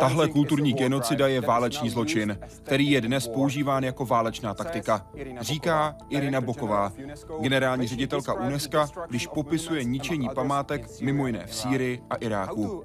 [0.00, 5.06] Tahle kulturní genocida je válečný zločin, který je dnes používán jako válečná taktika,
[5.40, 6.92] říká Irina Boková,
[7.40, 12.84] generální ředitelka UNESCO, když popisuje ničení památek mimo jiné v Sýrii a Iráku.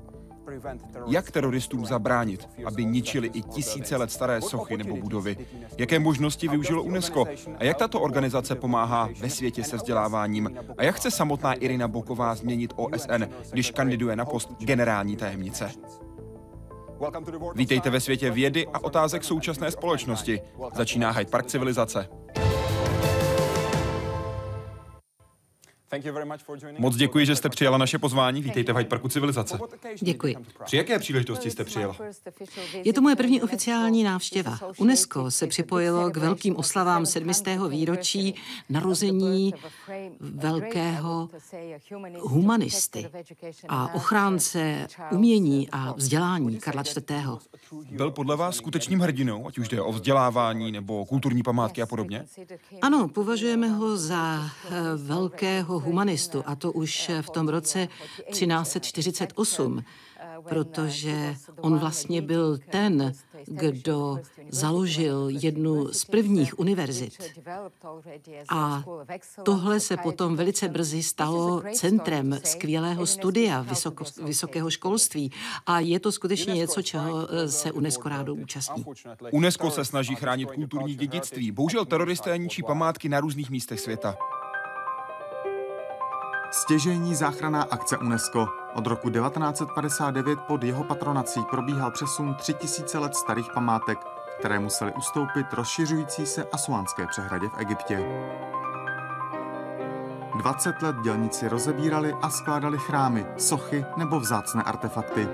[1.07, 5.37] Jak teroristům zabránit, aby ničili i tisíce let staré sochy nebo budovy?
[5.77, 7.25] Jaké možnosti využilo UNESCO?
[7.57, 10.57] A jak tato organizace pomáhá ve světě se vzděláváním?
[10.77, 15.71] A jak chce samotná Irina Boková změnit OSN, když kandiduje na post generální tajemnice?
[17.55, 20.41] Vítejte ve světě vědy a otázek současné společnosti.
[20.75, 22.09] Začíná Hyde Park civilizace.
[26.77, 28.41] Moc děkuji, že jste přijala naše pozvání.
[28.41, 29.59] Vítejte v Hyde Parku civilizace.
[30.01, 30.35] Děkuji.
[30.65, 31.95] Při jaké příležitosti jste přijela?
[32.83, 34.59] Je to moje první oficiální návštěva.
[34.77, 37.31] UNESCO se připojilo k velkým oslavám 7.
[37.69, 38.35] výročí
[38.69, 39.53] narození
[40.19, 41.29] velkého
[42.19, 43.09] humanisty
[43.67, 47.11] a ochránce umění a vzdělání Karla IV.
[47.91, 52.25] Byl podle vás skutečným hrdinou, ať už jde o vzdělávání nebo kulturní památky a podobně?
[52.81, 54.97] Ano, považujeme ho za eh,
[55.79, 57.87] humanistu, a to už v tom roce
[58.31, 59.83] 1348,
[60.49, 63.13] protože on vlastně byl ten,
[63.45, 64.19] kdo
[64.49, 67.13] založil jednu z prvních univerzit.
[68.49, 68.83] A
[69.43, 75.31] tohle se potom velice brzy stalo centrem skvělého studia vysoko, vysokého školství
[75.65, 78.85] a je to skutečně něco, čeho se UNESCO rádo účastní.
[79.31, 81.51] UNESCO se snaží chránit kulturní dědictví.
[81.51, 84.17] Bohužel teroristé ničí památky na různých místech světa.
[86.57, 88.47] Stěžejní záchranná akce UNESCO.
[88.73, 93.99] Od roku 1959 pod jeho patronací probíhal přesun 3000 let starých památek,
[94.39, 98.05] které musely ustoupit rozšiřující se asuánské přehradě v Egyptě.
[100.37, 105.27] 20 let dělníci rozebírali a skládali chrámy, sochy nebo vzácné artefakty.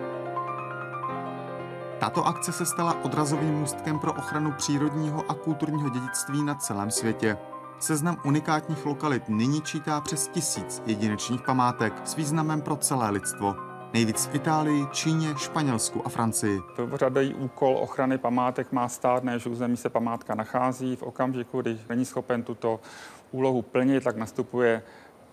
[1.99, 7.37] Tato akce se stala odrazovým můstkem pro ochranu přírodního a kulturního dědictví na celém světě.
[7.79, 13.55] Seznam unikátních lokalit nyní čítá přes tisíc jedinečných památek s významem pro celé lidstvo.
[13.93, 16.61] Nejvíc v Itálii, Číně, Španělsku a Francii.
[16.75, 20.95] Prvořadý úkol ochrany památek má stát, než území se památka nachází.
[20.95, 22.79] V okamžiku, kdy není schopen tuto
[23.31, 24.83] úlohu plnit, tak nastupuje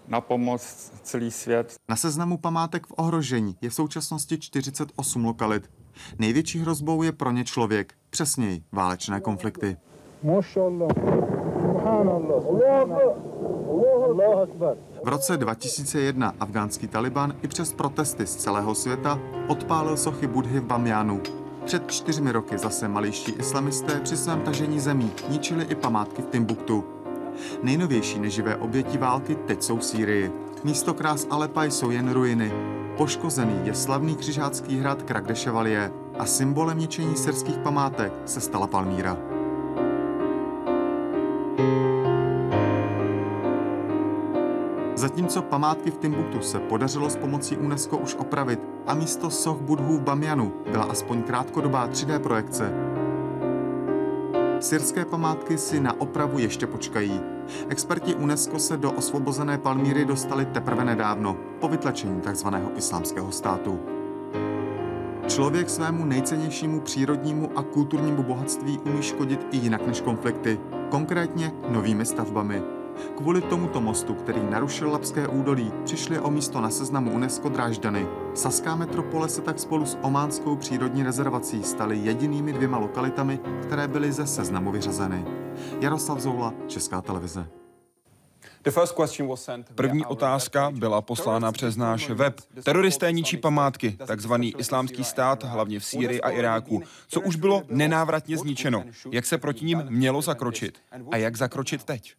[0.09, 1.75] na pomoc celý svět.
[1.89, 5.71] Na seznamu památek v ohrožení je v současnosti 48 lokalit.
[6.19, 9.77] Největší hrozbou je pro ně člověk, přesněji válečné konflikty.
[15.05, 19.19] V roce 2001 afgánský Taliban i přes protesty z celého světa
[19.49, 21.21] odpálil sochy Budhy v Bamianu.
[21.65, 26.85] Před čtyřmi roky zase malejští islamisté při svém tažení zemí ničili i památky v Timbuktu.
[27.63, 30.33] Nejnovější neživé oběti války teď jsou v Sýrii.
[30.65, 32.53] Místo krás Alepa jsou jen ruiny.
[32.97, 35.25] Poškozený je slavný křižácký hrad Krak
[36.19, 39.40] a symbolem ničení syrských památek se stala Palmíra.
[45.21, 49.97] Zatímco památky v Timbuktu se podařilo s pomocí UNESCO už opravit a místo soch budhů
[49.97, 52.73] v Bamianu byla aspoň krátkodobá 3D projekce.
[54.61, 57.21] Syrské památky si na opravu ještě počkají.
[57.69, 62.49] Experti UNESCO se do osvobozené Palmíry dostali teprve nedávno, po vytlačení tzv.
[62.77, 63.81] islámského státu.
[65.29, 70.61] Člověk svému nejcennějšímu přírodnímu a kulturnímu bohatství umí škodit i jinak než konflikty,
[70.91, 72.80] konkrétně novými stavbami.
[73.17, 78.07] Kvůli tomuto mostu, který narušil Lapské údolí, přišli o místo na seznamu UNESCO Drážďany.
[78.35, 84.13] Saská metropole se tak spolu s Ománskou přírodní rezervací staly jedinými dvěma lokalitami, které byly
[84.13, 85.25] ze seznamu vyřazeny.
[85.81, 87.47] Jaroslav Zoula, Česká televize.
[89.75, 92.41] První otázka byla poslána přes náš web.
[92.65, 98.37] Teroristé ničí památky, takzvaný islámský stát, hlavně v Sýrii a Iráku, co už bylo nenávratně
[98.39, 98.85] zničeno.
[99.11, 100.79] Jak se proti ním mělo zakročit?
[101.11, 102.15] A jak zakročit teď?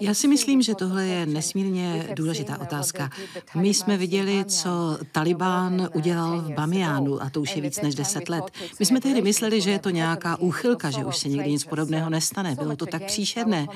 [0.00, 3.10] Já si myslím, že tohle je nesmírně důležitá otázka.
[3.54, 8.28] My jsme viděli, co Taliban udělal v Bamiánu a to už je víc než deset
[8.28, 8.44] let.
[8.78, 12.10] My jsme tehdy mysleli, že je to nějaká úchylka, že už se nikdy nic podobného
[12.10, 12.54] nestane.
[12.54, 13.66] Bylo to tak příšerné.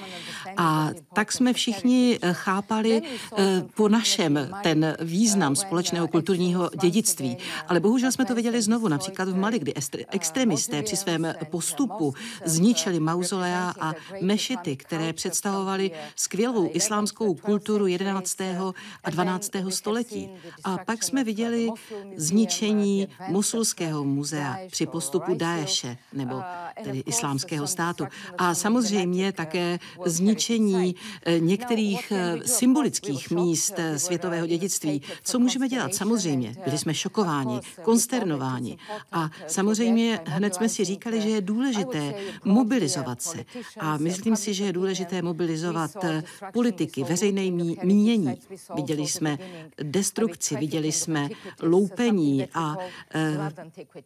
[0.57, 7.37] A tak jsme všichni eh, chápali eh, po našem ten význam společného kulturního dědictví.
[7.69, 9.75] Ale bohužel jsme to viděli znovu, například v Mali, kdy
[10.11, 12.15] extremisté při svém postupu
[12.45, 18.41] zničili mauzolea a mešity, které které představovaly skvělou islámskou kulturu 11.
[19.05, 19.51] a 12.
[19.69, 20.31] století.
[20.65, 21.69] A pak jsme viděli
[22.17, 26.43] zničení Mosulského muzea při postupu Daeše, nebo
[26.85, 28.07] tedy islámského státu.
[28.39, 30.95] A samozřejmě také zničení
[31.27, 35.03] eh, některých eh, symbolických míst eh, světového dědictví.
[35.25, 35.95] Co můžeme dělat?
[35.95, 38.79] Samozřejmě, byli jsme šokováni, konsternováni.
[39.13, 42.15] A samozřejmě hned jsme si říkali, že je důležité
[42.45, 43.45] mobilizovat se.
[43.81, 45.91] A myslím si, že je důležité mobilizovat
[46.53, 47.43] politiky, veřejné
[47.83, 48.35] mínění.
[48.75, 49.39] Viděli jsme
[49.83, 51.29] destrukci, viděli jsme
[51.63, 52.77] loupení a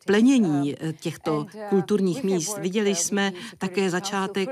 [0.06, 2.58] plenění těchto kulturních míst.
[2.58, 4.48] Viděli jsme také začátek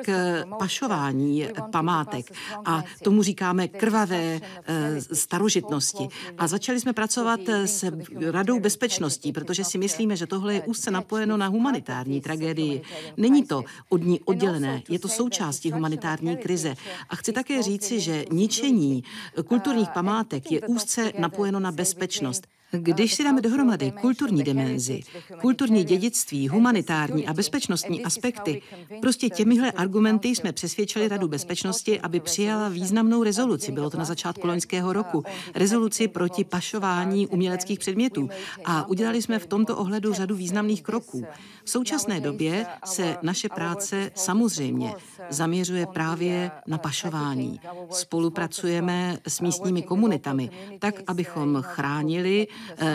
[0.58, 2.32] pašování památek
[2.64, 6.08] a tomu říkáme krvavé eh, starožitnosti.
[6.38, 7.84] A začali jsme pracovat s
[8.30, 12.82] Radou bezpečností, protože si myslíme, že tohle je úzce napojeno na humanitární tragédii.
[13.16, 16.05] Není to od ní oddělené, je to součástí humanitární
[16.36, 16.74] krize.
[17.08, 19.04] A chci také říci, že ničení
[19.48, 22.46] kulturních památek je úzce napojeno na bezpečnost.
[22.72, 25.00] Když si dáme dohromady kulturní dimenzi,
[25.40, 28.62] kulturní dědictví, humanitární a bezpečnostní aspekty,
[29.00, 33.72] prostě těmihle argumenty jsme přesvědčili Radu bezpečnosti, aby přijala významnou rezoluci.
[33.72, 35.24] Bylo to na začátku loňského roku.
[35.54, 38.28] Rezoluci proti pašování uměleckých předmětů.
[38.64, 41.24] A udělali jsme v tomto ohledu řadu významných kroků.
[41.64, 44.94] V současné době se naše práce samozřejmě
[45.30, 47.60] zaměřuje právě na pašování.
[47.90, 52.46] Spolupracujeme s místními komunitami, tak, abychom chránili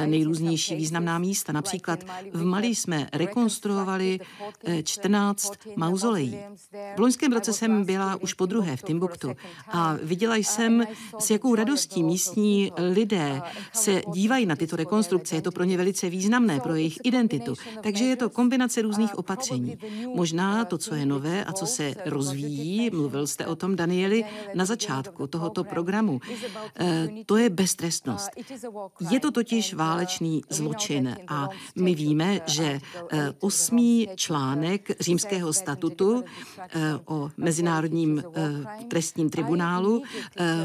[0.05, 1.53] nejrůznější významná místa.
[1.53, 1.99] Například
[2.33, 4.19] v Mali jsme rekonstruovali
[4.83, 6.37] 14 eh, mauzolejí.
[6.95, 9.31] V loňském roce jsem byla už po druhé v Timbuktu
[9.67, 10.83] a viděla jsem,
[11.19, 13.41] s jakou radostí místní lidé
[13.73, 15.35] se dívají na tyto rekonstrukce.
[15.35, 17.53] Je to pro ně velice významné, pro jejich identitu.
[17.83, 19.77] Takže je to kombinace různých opatření.
[20.15, 24.23] Možná to, co je nové a co se rozvíjí, mluvil jste o tom, Danieli,
[24.53, 26.19] na začátku tohoto programu,
[26.79, 28.29] eh, to je beztrestnost.
[29.11, 32.80] Je to totiž totiž válečný zločin a my víme, že
[33.12, 40.03] eh, osmý článek římského statutu eh, o Mezinárodním eh, trestním tribunálu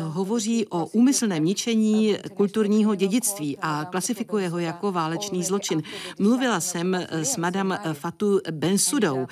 [0.07, 5.83] hovoří o úmyslném ničení kulturního dědictví a klasifikuje ho jako válečný zločin.
[6.19, 9.27] Mluvila jsem s madam Fatu Bensudou,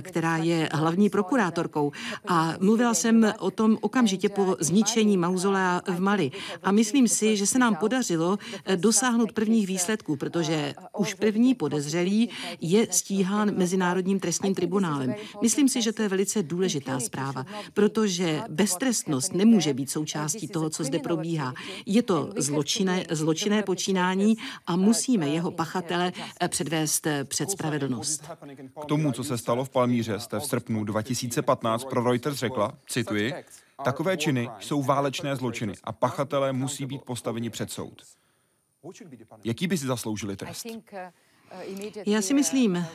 [0.00, 1.92] která je hlavní prokurátorkou
[2.26, 6.30] a mluvila jsem o tom okamžitě po zničení mauzolea v Mali.
[6.62, 8.38] A myslím si, že se nám podařilo
[8.84, 12.28] dosáhnout prvních výsledků, protože už první podezřelý
[12.60, 15.14] je stíhán Mezinárodním trestním tribunálem.
[15.42, 20.84] Myslím si, že to je velice důležitá zpráva, protože beztrestnost nemůže být součástí toho, co
[20.84, 21.54] zde probíhá.
[21.86, 24.36] Je to zločinné, zločinné počínání
[24.66, 28.22] a musíme jeho pachatele eh, předvést eh, před spravedlnost.
[28.82, 33.32] K tomu, co se stalo v Palmíře, jste v srpnu 2015 pro Reuters řekla, cituji,
[33.84, 38.02] Takové činy jsou válečné zločiny a pachatelé musí být postaveni před soud.
[39.44, 40.66] Jaký by si zasloužili trest?
[42.06, 42.86] Já si myslím,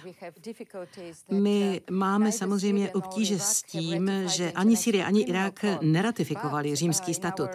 [1.32, 7.50] my máme samozřejmě obtíže s tím, že ani Syrie, ani Irák neratifikovali římský statut,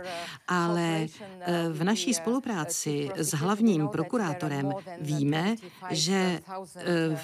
[0.49, 1.07] ale
[1.41, 5.55] eh, v naší spolupráci s hlavním prokurátorem víme,
[5.91, 6.41] že
[6.77, 7.19] eh,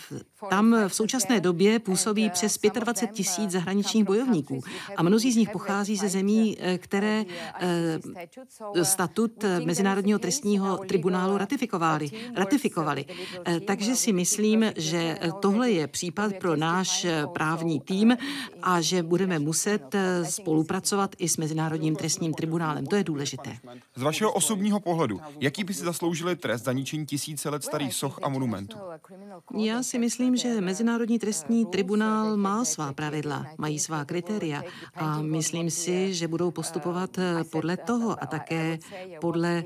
[0.51, 4.61] tam v současné době působí přes 25 tisíc zahraničních bojovníků
[4.97, 7.25] a mnozí z nich pochází ze zemí, eh, které
[8.83, 12.11] statut Mezinárodního trestního tribunálu ratifikovali.
[12.37, 13.05] ratifikovali.
[13.67, 18.17] Takže si myslím, že tohle je případ pro náš právní tým
[18.63, 22.87] a že budeme muset spolupracovat i s Mezinárodním trestním tribunálem.
[22.87, 23.57] To je důležité.
[23.97, 28.19] Z vašeho osobního pohledu, jaký by si zasloužili trest za ničení tisíce let starých soch
[28.23, 28.77] a monumentů?
[29.57, 34.63] Já si myslím, že Mezinárodní trestní tribunál má svá pravidla, mají svá kritéria
[34.95, 37.11] a myslím si, že budou postupovat
[37.53, 38.79] podle toho a také
[39.21, 39.65] podle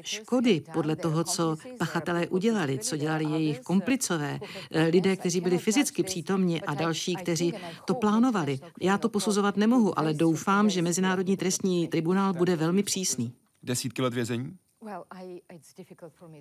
[0.00, 4.40] škody podle toho, co pachatelé udělali, co dělali jejich komplicové,
[4.70, 7.54] eh, lidé, kteří byli fyzicky přítomni a další, kteří
[7.84, 8.58] to plánovali.
[8.80, 13.32] Já to posuzovat nemohu, ale doufám, že Mezinárodní trestní tribunál bude velmi přísný.
[13.62, 14.56] Desítky let vězení?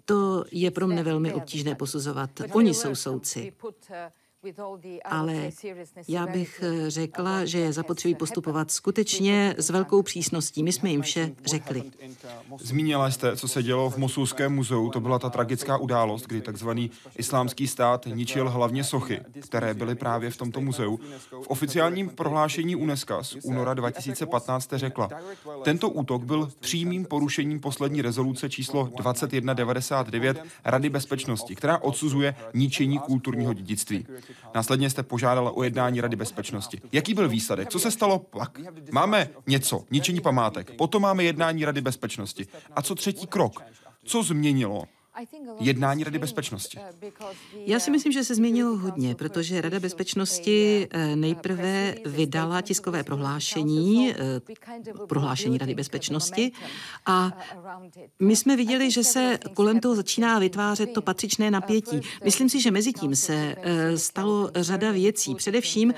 [0.06, 2.30] To je pro mě velmi obtížné posuzovat.
[2.52, 3.54] Oni jsou soudci.
[5.06, 5.50] Ale
[6.08, 10.64] já bych eh, řekla, že je zapotřebí postupovat skutečně s velkou přísností.
[10.64, 11.84] My jsme jim vše řekli.
[12.60, 14.90] Zmínila jste, co se dělo v Mosulském muzeu.
[14.90, 20.30] To byla ta tragická událost, kdy takzvaný islámský stát ničil hlavně sochy, které byly právě
[20.30, 21.00] v tomto muzeu.
[21.30, 25.10] V oficiálním prohlášení UNESCO z února 2015 řekla,
[25.64, 33.54] tento útok byl přímým porušením poslední rezoluce číslo 2199 Rady bezpečnosti, která odsuzuje ničení kulturního
[33.54, 34.06] dědictví.
[34.56, 36.82] Následně jste požádala o jednání Rady bezpečnosti.
[36.92, 37.70] Jaký byl výsledek?
[37.70, 38.60] Co se stalo pak?
[38.92, 42.48] Máme něco, ničení památek, potom máme jednání Rady bezpečnosti.
[42.76, 43.64] A co třetí krok?
[44.04, 44.84] Co změnilo
[45.60, 46.80] jednání Rady bezpečnosti?
[47.66, 54.14] Já si myslím, že se změnilo hodně, protože Rada bezpečnosti nejprve vydala tiskové prohlášení,
[55.08, 56.52] prohlášení Rady bezpečnosti
[57.06, 57.38] a
[58.20, 62.02] my jsme viděli, že se kolem toho začíná vytvářet to patřičné napětí.
[62.26, 63.56] Myslím si, že mezi tím se
[63.96, 65.36] stalo řada věcí.
[65.36, 65.94] Především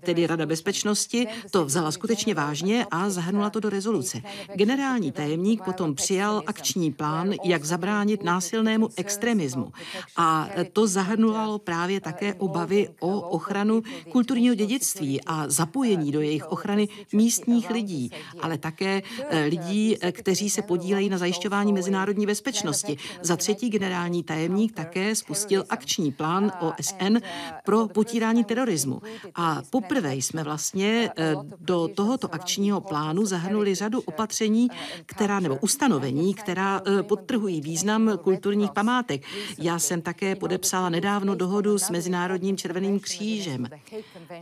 [0.00, 4.20] tedy Rada bezpečnosti to vzala skutečně vážně a zahrnula to do rezoluce.
[4.54, 9.72] Generální tajemník potom přijal akční plán, jak zabránit násilí násilnému extremismu.
[10.16, 13.82] A to zahrnovalo právě také obavy o ochranu
[14.12, 18.10] kulturního dědictví a zapojení do jejich ochrany místních lidí,
[18.40, 22.96] ale také eh, lidí, eh, kteří se podílejí na zajišťování mezinárodní bezpečnosti.
[23.22, 27.18] Za třetí generální tajemník také spustil akční plán OSN
[27.64, 29.02] pro potírání terorismu.
[29.34, 34.68] A poprvé jsme vlastně eh, do tohoto akčního plánu zahrnuli řadu opatření,
[35.06, 39.22] která nebo ustanovení, která podtrhují význam kulturního kulturních památek.
[39.58, 43.68] Já jsem také podepsala nedávno dohodu s Mezinárodním červeným křížem.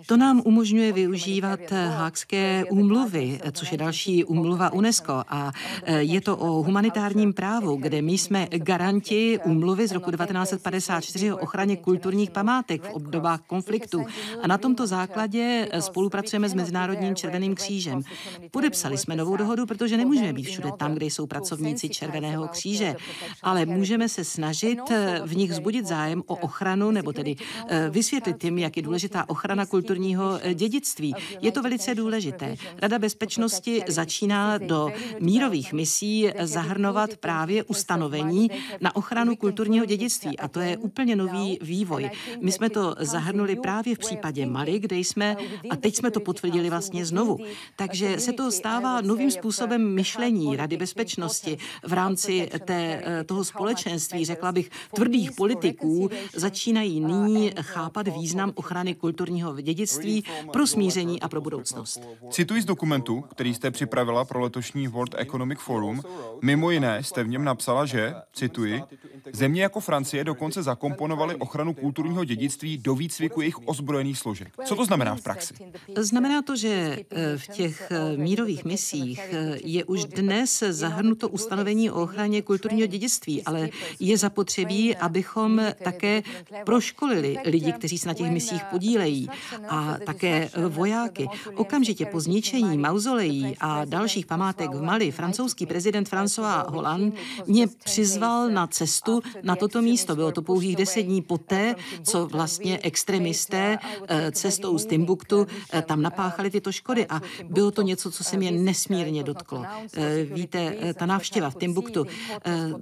[0.06, 5.12] To nám umožňuje využívat hákské úmluvy, což je další úmluva UNESCO.
[5.28, 5.52] a
[5.84, 11.36] e, je to o humanitárním právu, kde my jsme garanti úmluvy z roku 1954 o
[11.36, 14.04] ochraně kulturních památek v obdobách konfliktu.
[14.42, 18.02] a na tomto základě spolupracujeme s Mezinárodním červeným křížem.
[18.50, 22.96] Podepsali jsme novou dohodu, protože nemůžeme být všude tam, kde jsou pracovníci Červeného kříže,
[23.42, 27.36] ale můžeme můžeme se snažit eh, v nich zbudit zájem o ochranu, nebo tedy
[27.68, 31.14] eh, vysvětlit jim, jak je důležitá ochrana kulturního eh, dědictví.
[31.40, 32.54] Je to velice důležité.
[32.78, 40.60] Rada bezpečnosti začíná do mírových misí zahrnovat právě ustanovení na ochranu kulturního dědictví a to
[40.60, 42.10] je úplně nový vývoj.
[42.40, 45.36] My jsme to zahrnuli právě v případě Mali, kde jsme,
[45.70, 47.38] a teď jsme to potvrdili vlastně znovu.
[47.76, 54.24] Takže se to stává novým způsobem myšlení Rady bezpečnosti v rámci té, toho společnosti společenství,
[54.24, 61.40] řekla bych, tvrdých politiků začínají nyní chápat význam ochrany kulturního dědictví pro smíření a pro
[61.40, 62.00] budoucnost.
[62.30, 66.02] Cituji z dokumentu, který jste připravila pro letošní World Economic Forum.
[66.42, 68.82] Mimo jiné jste v něm napsala, že, cituji,
[69.32, 74.52] země jako Francie dokonce zakomponovaly ochranu kulturního dědictví do výcviku jejich ozbrojených složek.
[74.64, 75.54] Co to znamená v praxi?
[75.96, 81.90] Znamená to, že eh, v těch eh, mírových misích eh, je už dnes zahrnuto ustanovení
[81.90, 83.61] o ochraně kulturního dědictví, ale
[84.00, 86.22] je zapotřebí, abychom také
[86.64, 89.28] proškolili lidi, kteří se na těch misích podílejí
[89.68, 91.28] a také vojáky.
[91.54, 97.16] Okamžitě po zničení mauzolejí a dalších památek v Mali francouzský prezident François Hollande
[97.46, 100.16] mě přizval na cestu na toto místo.
[100.16, 103.78] Bylo to pouhých deset dní poté, co vlastně extremisté
[104.08, 108.36] eh, cestou z Timbuktu eh, tam napáchali tyto škody a bylo to něco, co se
[108.36, 109.64] mě nesmírně dotklo.
[109.94, 112.06] Eh, víte, ta návštěva v Timbuktu,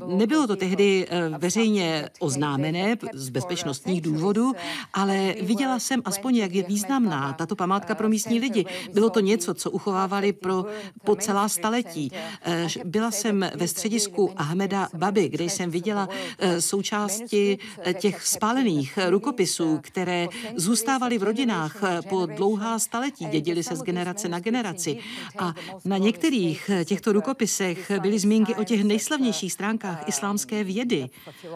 [0.07, 4.53] nebylo to tehdy tehdy eh, veřejně oznámené z bezpečnostních důvodů,
[4.93, 8.65] ale viděla jsem aspoň, jak je významná tato památka pro místní lidi.
[8.95, 10.67] Bylo to něco, co uchovávali pro,
[11.05, 12.11] po celá staletí.
[12.43, 16.09] Eh, byla jsem ve středisku Ahmeda Baby, kde jsem viděla
[16.39, 17.59] eh, součásti
[18.00, 21.77] těch spálených rukopisů, které zůstávaly v rodinách
[22.09, 24.99] po dlouhá staletí, dědili se z generace na generaci.
[25.39, 31.09] A na některých těchto rukopisech byly zmínky o těch nejslavnějších stránkách islámské vědy,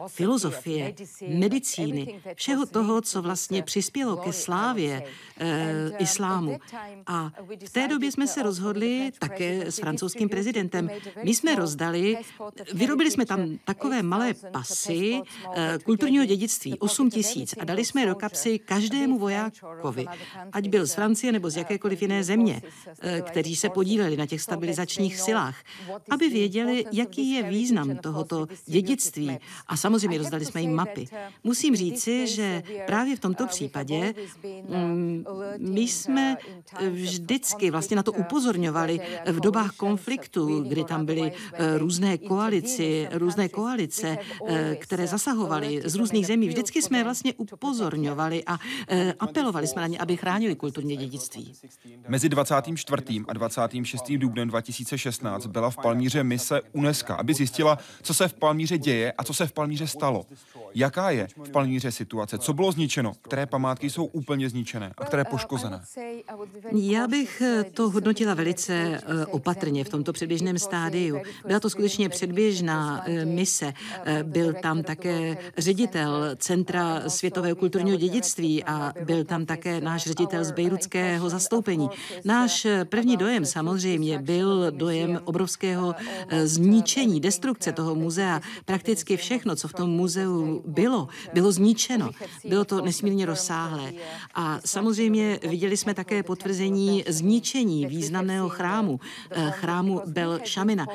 [0.08, 0.94] filozofie,
[1.28, 5.02] medicíny, všeho toho, co vlastně přispělo ke slávě
[5.38, 6.58] e, islámu.
[7.06, 7.30] A
[7.66, 10.90] v té době jsme se rozhodli také s francouzským prezidentem.
[11.24, 12.18] My jsme rozdali,
[12.74, 15.20] vyrobili jsme tam takové malé pasy
[15.54, 20.06] e, kulturního dědictví, 8 tisíc, a dali jsme do kapsy každému vojákovi,
[20.52, 22.62] ať byl z Francie nebo z jakékoliv jiné země,
[23.00, 25.56] e, kteří se podíleli na těch stabilizačních silách,
[26.10, 31.06] aby věděli, jaký je význam tohoto dědictví dědictví a samozřejmě rozdali jsme jim mapy.
[31.44, 34.14] Musím říci, že právě v tomto případě
[34.68, 35.24] mm,
[35.58, 36.36] my jsme
[36.90, 43.48] vždycky vlastně na to upozorňovali v dobách konfliktu, kdy tam byly eh, různé koalici, různé
[43.48, 46.48] koalice, eh, které zasahovaly z různých zemí.
[46.48, 48.58] Vždycky jsme vlastně upozorňovali a
[48.88, 51.52] eh, apelovali jsme na ně, aby chránili kulturní dědictví.
[52.08, 53.02] Mezi 24.
[53.28, 54.18] a 26.
[54.18, 59.12] dubnem 2016 byla v Palmíře mise UNESCO, aby zjistila, co se v Palmíře Palmíře děje
[59.12, 60.26] a co se v Palmíře stalo.
[60.74, 62.38] Jaká je v Palmíře situace?
[62.38, 63.12] Co bylo zničeno?
[63.22, 65.80] Které památky jsou úplně zničené a které poškozené?
[66.72, 71.20] Já bych to hodnotila velice eh, opatrně v tomto předběžném stádiu.
[71.46, 73.72] Byla to skutečně předběžná eh, mise.
[74.04, 80.44] Eh, byl tam také ředitel Centra světového kulturního dědictví a byl tam také náš ředitel
[80.44, 81.88] z bejruckého zastoupení.
[82.24, 85.94] Náš první dojem samozřejmě byl dojem obrovského
[86.44, 88.40] zničení, destrukce toho muzea.
[88.64, 92.10] Prakticky všechno, co v tom muzeu bylo, bylo zničeno.
[92.48, 93.92] Bylo to nesmírně rozsáhlé.
[94.34, 100.86] A samozřejmě viděli jsme také potvrzení zničení významného chrámu, eh, chrámu Bel Shamina.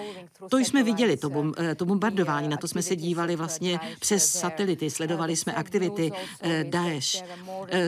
[0.49, 4.31] To jsme viděli, to, bom, eh, to bombardování, na to jsme se dívali vlastně přes
[4.31, 6.11] satelity, sledovali jsme aktivity
[6.41, 7.23] eh, Daesh.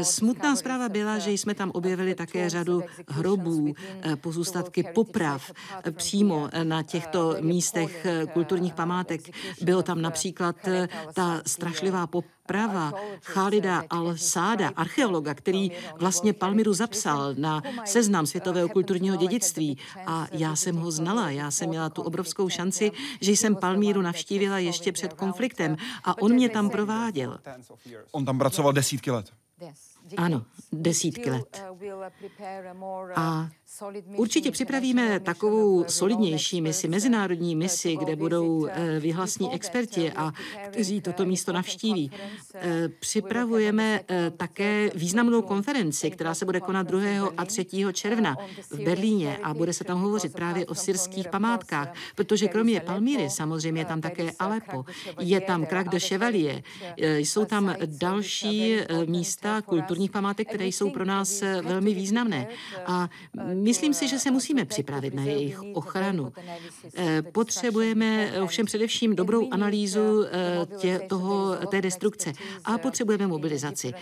[0.01, 3.73] Smutná zpráva byla, že jsme tam objevili také řadu hrobů,
[4.15, 5.51] pozůstatky poprav
[5.91, 9.21] přímo na těchto místech kulturních památek.
[9.71, 10.55] Bylo tam například
[11.13, 19.77] ta strašlivá poprava Khalida al-Sáda, archeologa, který vlastně Palmiru zapsal na seznam světového kulturního dědictví.
[20.05, 24.59] A já jsem ho znala, já jsem měla tu obrovskou šanci, že jsem Palmíru navštívila
[24.59, 27.39] ještě před konfliktem a on mě tam prováděl.
[28.11, 29.31] On tam pracoval desítky let.
[30.17, 31.63] Ano, desítky let.
[33.15, 33.49] A
[34.15, 38.67] určitě připravíme takovou solidnější misi, mezinárodní misi, kde budou
[38.99, 40.31] vyhlasní experti a
[40.67, 42.11] kteří toto místo navštíví.
[42.99, 44.01] Připravujeme
[44.37, 47.31] také významnou konferenci, která se bude konat 2.
[47.37, 47.65] a 3.
[47.93, 48.37] června
[48.69, 53.81] v Berlíně a bude se tam hovořit právě o syrských památkách, protože kromě Palmíry samozřejmě
[53.81, 54.85] je tam také Alepo,
[55.19, 56.61] je tam Krak de Chevalier,
[56.97, 59.61] jsou tam další místa
[60.01, 62.47] kulturních památek, které jsou pro nás velmi významné.
[62.85, 63.09] A
[63.53, 66.33] myslím si, že se musíme připravit na jejich ochranu.
[66.95, 72.33] Eh, potřebujeme ovšem především dobrou analýzu eh, tě, toho, té destrukce
[72.65, 73.93] a potřebujeme mobilizaci.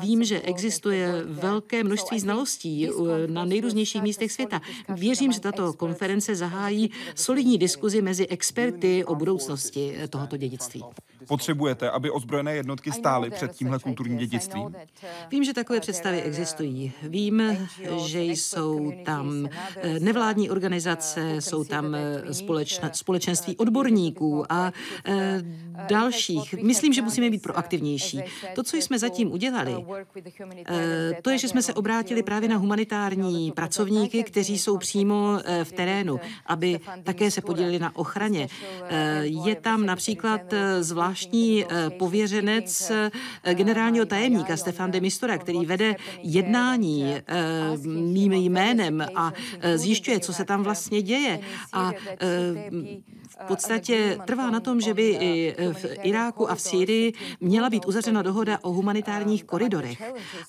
[0.00, 2.88] Vím, že existuje velké množství znalostí
[3.26, 4.60] na nejrůznějších místech světa.
[4.88, 10.84] Věřím, že tato konference zahájí solidní diskuzi mezi experty o budoucnosti tohoto dědictví.
[11.28, 14.74] Potřebujete, aby ozbrojené jednotky stály před tímhle kulturním dědictvím?
[15.30, 16.92] Vím, že takové představy existují.
[17.02, 17.42] Vím,
[18.06, 24.72] že jsou tam eh, nevládní organizace, jsou tam eh, společna, společenství odborníků a
[25.04, 25.42] eh,
[25.88, 26.54] dalších.
[26.54, 28.22] Myslím, že musíme být proaktivnější.
[28.54, 29.86] To, co jsme zatím udělali,
[31.22, 36.20] to je, že jsme se obrátili právě na humanitární pracovníky, kteří jsou přímo v terénu,
[36.46, 38.48] aby také se podíleli na ochraně.
[39.22, 40.40] Je tam například
[41.16, 41.64] zvláštní
[41.98, 42.92] pověřenec
[43.52, 47.14] generálního tajemníka Stefan de Mistora, který vede jednání
[47.86, 49.32] mým jménem a
[49.74, 51.40] zjišťuje, co se tam vlastně děje.
[51.72, 51.92] A
[53.40, 57.86] v podstatě trvá na tom, že by i v Iráku a v Sýrii měla být
[57.86, 60.02] uzavřena dohoda o humanitárních koridorech.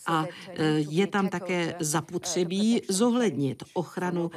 [0.06, 0.26] A
[0.90, 4.32] je tam také zapotřebí zohlednit ochranu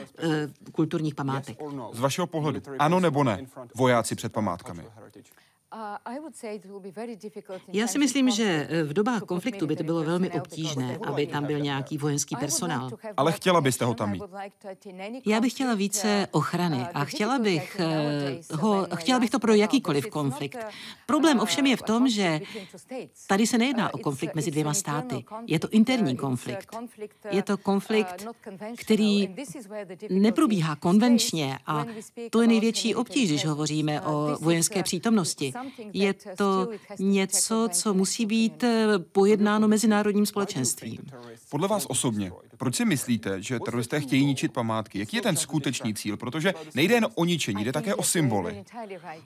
[0.72, 1.58] kulturních památek.
[1.92, 4.82] Z vašeho pohledu, ano nebo ne, vojáci před památkami?
[7.72, 11.46] Já si myslím, že eh, v dobách konfliktu by to bylo velmi obtížné, aby tam
[11.46, 12.90] byl nějaký vojenský personál.
[13.16, 14.22] Ale chtěla byste ho tam mít?
[15.26, 19.38] Já bych chtěla více uh, ochrany uh, a chtěla bych, eh, ho, chtěla bych to
[19.38, 20.58] pro jakýkoliv konflikt.
[21.06, 22.40] Problém uh, ovšem je v tom, že
[23.26, 25.24] tady se nejedná o konflikt mezi dvěma státy.
[25.46, 26.76] Je to interní konflikt.
[27.30, 28.26] Je to konflikt,
[28.76, 29.34] který
[30.10, 31.84] neprobíhá konvenčně a
[32.30, 35.52] to je největší obtíž, když hovoříme o vojenské přítomnosti.
[35.92, 36.68] Je to
[36.98, 40.98] něco, co musí být eh, pojednáno mezinárodním společenstvím.
[41.50, 44.98] Podle vás osobně, proč si myslíte, že teroristé chtějí ničit památky?
[44.98, 46.16] Jaký je ten skutečný cíl?
[46.16, 48.64] Protože nejde jen o ničení, jde také o symboly.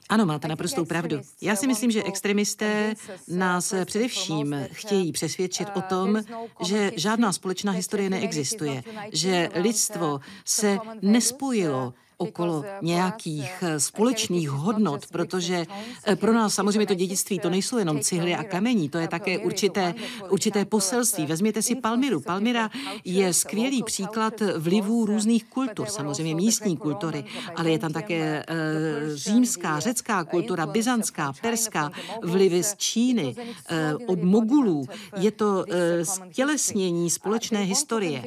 [0.09, 1.21] Ano, máte naprostou pravdu.
[1.41, 2.93] Já si myslím, že extremisté
[3.27, 6.21] nás především chtějí přesvědčit o tom,
[6.65, 15.65] že žádná společná historie neexistuje, že lidstvo se nespojilo okolo nějakých eh, společných hodnot, protože
[16.05, 19.39] eh, pro nás samozřejmě to dědictví to nejsou jenom cihly a kamení, to je také
[19.39, 19.93] určité,
[20.29, 21.25] určité poselství.
[21.25, 22.19] Vezměte si Palmiru.
[22.19, 22.69] Palmira
[23.05, 27.25] je skvělý příklad vlivů různých kultur, samozřejmě místní kultury,
[27.55, 31.91] ale je tam také uh, římská, řecká kultura, byzantská, perská,
[32.23, 34.85] vlivy z Číny, uh, od Mogulů.
[35.17, 35.65] Je to uh,
[36.03, 38.23] stělesnění společné historie.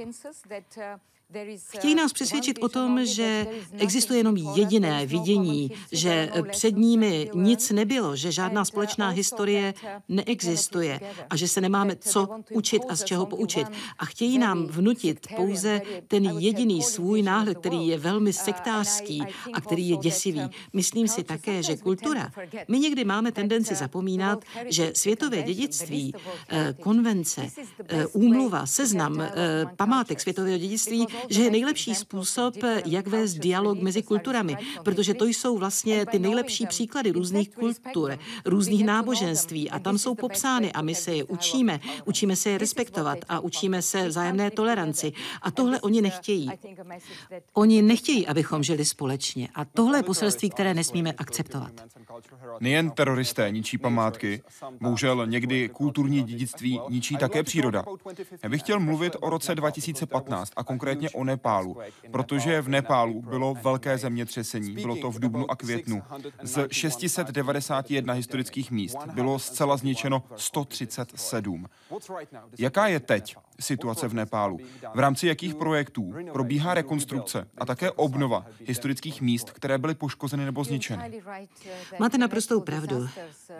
[1.68, 3.46] Chtějí nás přesvědčit o tom, že
[3.78, 9.74] existuje jenom jediné vidění, že před nimi nic nebylo, že žádná společná historie
[10.08, 13.66] neexistuje a že se nemáme co učit a z čeho poučit.
[13.98, 19.88] A chtějí nám vnutit pouze ten jediný svůj náhled, který je velmi sektářský a který
[19.88, 20.42] je děsivý.
[20.72, 22.32] Myslím si také, že kultura.
[22.68, 26.14] My někdy máme tendenci zapomínat, že světové dědictví,
[26.48, 27.50] eh, konvence,
[27.88, 29.30] eh, úmluva, seznam eh,
[29.76, 32.54] památek světového dědictví že je nejlepší způsob,
[32.84, 38.84] jak vést dialog mezi kulturami, protože to jsou vlastně ty nejlepší příklady různých kultur, různých
[38.84, 43.40] náboženství a tam jsou popsány a my se je učíme, učíme se je respektovat a
[43.40, 45.12] učíme se vzájemné toleranci.
[45.42, 46.50] A tohle oni nechtějí.
[47.52, 49.48] Oni nechtějí, abychom žili společně.
[49.54, 51.72] A tohle je poselství, které nesmíme akceptovat.
[52.60, 54.42] Nejen teroristé ničí památky,
[54.80, 57.84] bohužel někdy kulturní dědictví ničí také příroda.
[58.42, 61.76] Já bych chtěl mluvit o roce 2015 a konkrétně o Nepálu,
[62.10, 66.02] protože v Nepálu bylo velké zemětřesení, bylo to v dubnu a květnu.
[66.42, 71.66] Z 691 historických míst bylo zcela zničeno 137.
[72.58, 74.58] Jaká je teď situace v Nepálu?
[74.94, 80.64] V rámci jakých projektů probíhá rekonstrukce a také obnova historických míst, které byly poškozeny nebo
[80.64, 81.22] zničeny?
[81.98, 83.08] Máte naprostou pravdu.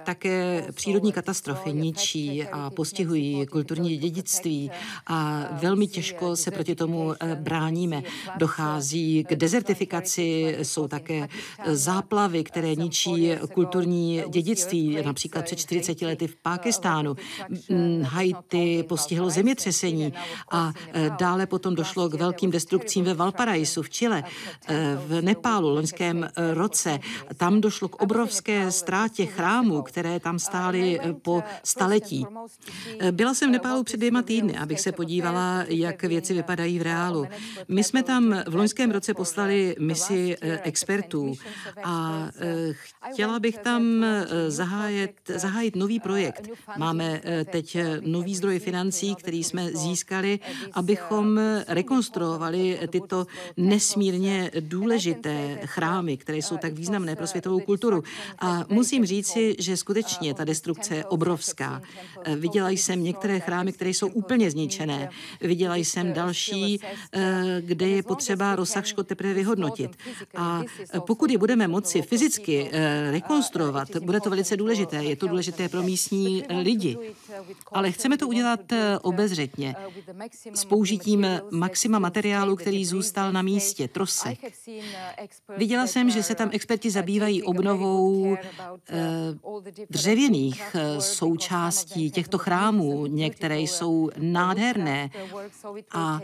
[0.05, 4.71] Také přírodní katastrofy ničí a postihují kulturní dědictví
[5.07, 8.03] a velmi těžko se proti tomu eh, bráníme.
[8.37, 11.29] Dochází k dezertifikaci, jsou také
[11.67, 17.15] záplavy, které ničí kulturní dědictví, například před 40 lety v Pákistánu.
[18.03, 19.88] Haiti postihlo zemětřesení
[20.51, 24.25] a e, dále potom došlo k velkým destrukcím ve Valparaisu v Chile,
[24.69, 26.99] e, v Nepálu loňském e, roce.
[27.37, 32.27] Tam došlo k obrovské ztrátě chrámů, které tam stály po staletí.
[33.11, 37.27] Byla jsem v Nepálu před dvěma týdny, abych se podívala, jak věci vypadají v reálu.
[37.69, 41.35] My jsme tam v loňském roce poslali misi expertů
[41.85, 42.29] a
[43.13, 44.05] chtěla bych tam
[44.49, 46.49] zahájit, zahájit nový projekt.
[46.77, 47.21] Máme
[47.51, 50.39] teď nový zdroj financí, který jsme získali,
[50.73, 58.05] abychom rekonstruovali tyto nesmírně důležité chrámy, které jsou tak významné pro světovou kulturu.
[58.39, 61.83] A musím říci, že skutečně ta destrukce je obrovská.
[62.37, 65.11] Viděla jsem některé chrámy, které jsou úplně zničené.
[65.41, 66.81] Viděla jsem další,
[67.61, 69.97] kde je potřeba rozsah škod teprve vyhodnotit.
[70.37, 70.63] A
[71.07, 75.05] pokud je budeme moci fyzicky eh, rekonstruovat, bude to velice důležité.
[75.05, 76.99] Je to důležité pro místní lidi.
[77.73, 78.99] Ale chceme to udělat eh,
[79.87, 84.39] obezřetně, s použitím maxima materiálu, který zůstal na místě, trosek.
[85.57, 88.97] Viděla jsem, že se tam experti zabývají obnovou eh,
[89.91, 93.07] dřevěných součástí těchto chrámů.
[93.07, 95.11] Některé jsou nádherné.
[95.93, 96.21] A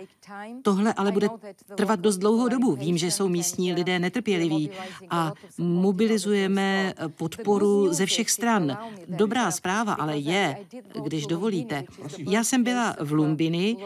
[0.63, 1.29] tohle ale bude
[1.77, 2.77] trvat dost dlouhou dobu.
[2.77, 4.71] Vím, že jsou místní lidé netrpěliví
[5.11, 8.79] a mobilizujeme podporu ze všech stran.
[9.09, 10.59] Dobrá zpráva ale je,
[11.05, 11.85] když dovolíte.
[12.19, 13.77] Já jsem byla v Lumbini,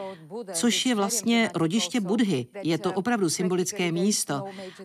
[0.52, 2.46] což je vlastně rodiště Budhy.
[2.62, 4.44] Je to opravdu symbolické místo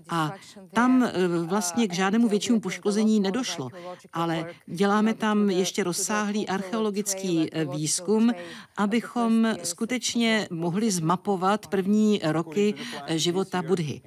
[0.10, 0.32] a
[0.74, 3.70] tam eh, vlastně k žádnému většímu poškození nedošlo,
[4.14, 8.32] ale děláme tam ještě rozsáhlý archeologický eh, výzkum,
[8.78, 12.74] abychom skutečně mohli zmapovat první roky
[13.08, 14.02] života Budhy.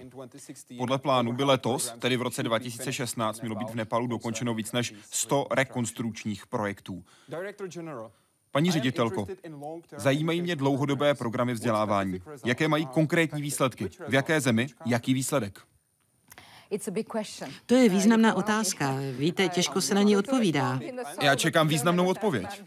[0.78, 4.94] Podle plánu by letos, tedy v roce 2016, mělo být v Nepalu dokončeno víc než
[5.10, 7.04] 100 rekonstrukčních projektů.
[8.56, 9.26] Paní ředitelko,
[9.96, 12.22] zajímají mě dlouhodobé programy vzdělávání.
[12.44, 13.88] Jaké mají konkrétní výsledky?
[14.08, 14.66] V jaké zemi?
[14.86, 15.58] Jaký výsledek?
[17.66, 18.94] To je významná otázka.
[19.18, 20.80] Víte, těžko se na ní odpovídá.
[21.22, 22.62] Já čekám významnou odpověď.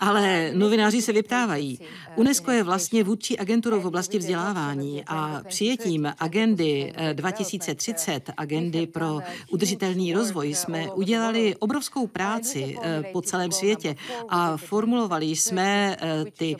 [0.00, 1.78] Ale novináři se vyptávají.
[2.16, 9.20] UNESCO je vlastně vůdčí agenturou v oblasti vzdělávání a přijetím agendy 2030, eh, agendy pro
[9.50, 13.96] udržitelný rozvoj, jsme udělali obrovskou práci eh, po celém světě
[14.28, 16.56] a formulovali jsme eh, ty,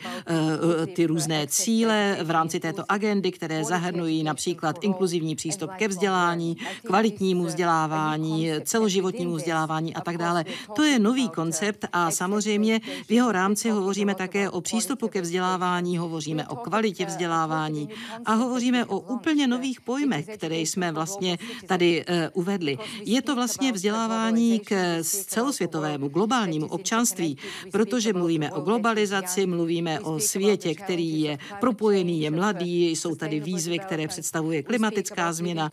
[0.95, 7.43] ty různé cíle v rámci této agendy, které zahrnují například inkluzivní přístup ke vzdělání, kvalitnímu
[7.43, 10.45] vzdělávání, celoživotnímu vzdělávání a tak dále.
[10.75, 15.97] To je nový koncept a samozřejmě v jeho rámci hovoříme také o přístupu ke vzdělávání,
[15.97, 17.89] hovoříme o kvalitě vzdělávání
[18.25, 22.77] a hovoříme o úplně nových pojmech, které jsme vlastně tady uh, uvedli.
[23.05, 27.37] Je to vlastně vzdělávání k celosvětovému globálnímu občanství,
[27.71, 33.79] protože mluvíme o globalizaci, mluvíme o světě, který je propojený, je mladý, jsou tady výzvy,
[33.79, 35.71] které představuje klimatická změna,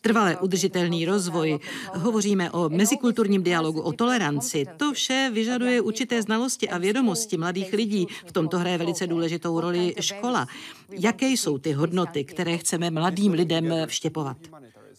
[0.00, 1.58] trvalé udržitelný rozvoj,
[1.94, 4.66] hovoříme o mezikulturním dialogu, o toleranci.
[4.76, 8.06] To vše vyžaduje určité znalosti a vědomosti vědomosti mladých lidí.
[8.26, 10.46] V tomto hraje velice důležitou roli škola.
[10.90, 14.36] Jaké jsou ty hodnoty, které chceme mladým lidem vštěpovat?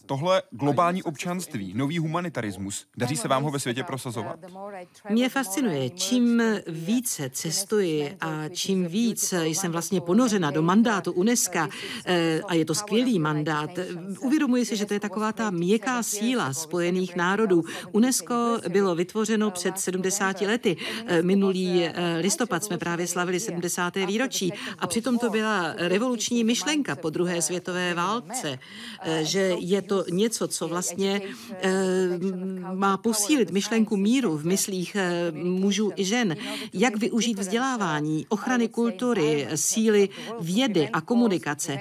[0.05, 4.39] Tohle globální občanství, nový humanitarismus, daří se vám ho ve světě prosazovat?
[5.09, 11.59] Mě fascinuje, čím více cestuji a čím víc jsem vlastně ponořena do mandátu UNESCO,
[12.05, 13.69] eh, a je to skvělý mandát,
[14.19, 17.63] uvědomuji si, že to je taková ta měkká síla Spojených národů.
[17.91, 20.77] UNESCO bylo vytvořeno před 70 lety.
[21.07, 24.05] Eh, minulý eh, listopad jsme právě slavili 70.
[24.05, 28.59] výročí a přitom to byla revoluční myšlenka po druhé světové válce,
[29.21, 31.71] že je to to něco, co vlastně eh,
[32.73, 36.36] má posílit myšlenku míru v myslích eh, mužů i žen.
[36.73, 41.79] Jak využít vzdělávání, ochrany kultury, síly vědy a komunikace.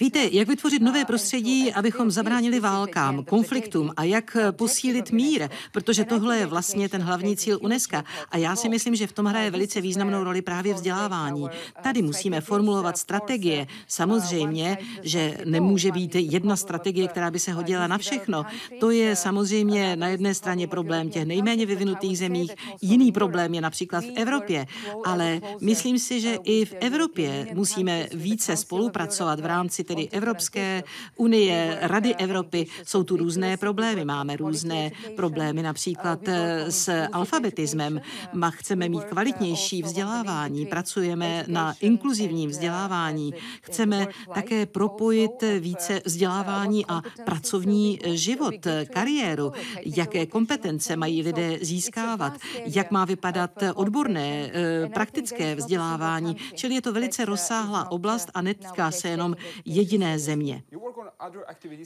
[0.00, 6.38] Víte, jak vytvořit nové prostředí, abychom zabránili válkám, konfliktům a jak posílit mír, protože tohle
[6.38, 7.96] je vlastně ten hlavní cíl UNESCO.
[8.30, 11.46] A já si myslím, že v tom hraje velice významnou roli právě vzdělávání.
[11.82, 13.66] Tady musíme formulovat strategie.
[13.88, 18.44] Samozřejmě, že nemůže být jedna strategie, která by by se hodila na všechno.
[18.80, 24.04] To je samozřejmě na jedné straně problém těch nejméně vyvinutých zemích, jiný problém je například
[24.04, 24.66] v Evropě,
[25.04, 30.82] ale myslím si, že i v Evropě musíme více spolupracovat v rámci tedy Evropské
[31.16, 32.66] unie, Rady Evropy.
[32.86, 36.20] Jsou tu různé problémy, máme různé problémy například
[36.68, 38.00] s alfabetismem.
[38.32, 47.02] Ma chceme mít kvalitnější vzdělávání, pracujeme na inkluzivním vzdělávání, chceme také propojit více vzdělávání a
[47.26, 49.52] pracovní eh, život, eh, kariéru,
[49.84, 52.32] jaké kompetence mají lidé získávat,
[52.66, 54.50] jak má vypadat eh, odborné,
[54.94, 56.36] praktické vzdělávání.
[56.54, 60.62] Čili je to velice rozsáhlá oblast a netýká se jenom jediné země.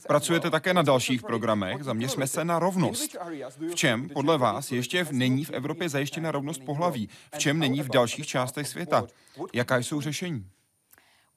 [0.06, 3.16] Pracujete také na dalších programech, zaměřme se na rovnost.
[3.70, 7.08] V čem podle vás ještě není v Evropě zajištěna rovnost pohlaví?
[7.34, 9.06] V čem není v dalších částech světa?
[9.52, 10.46] Jaká jsou řešení?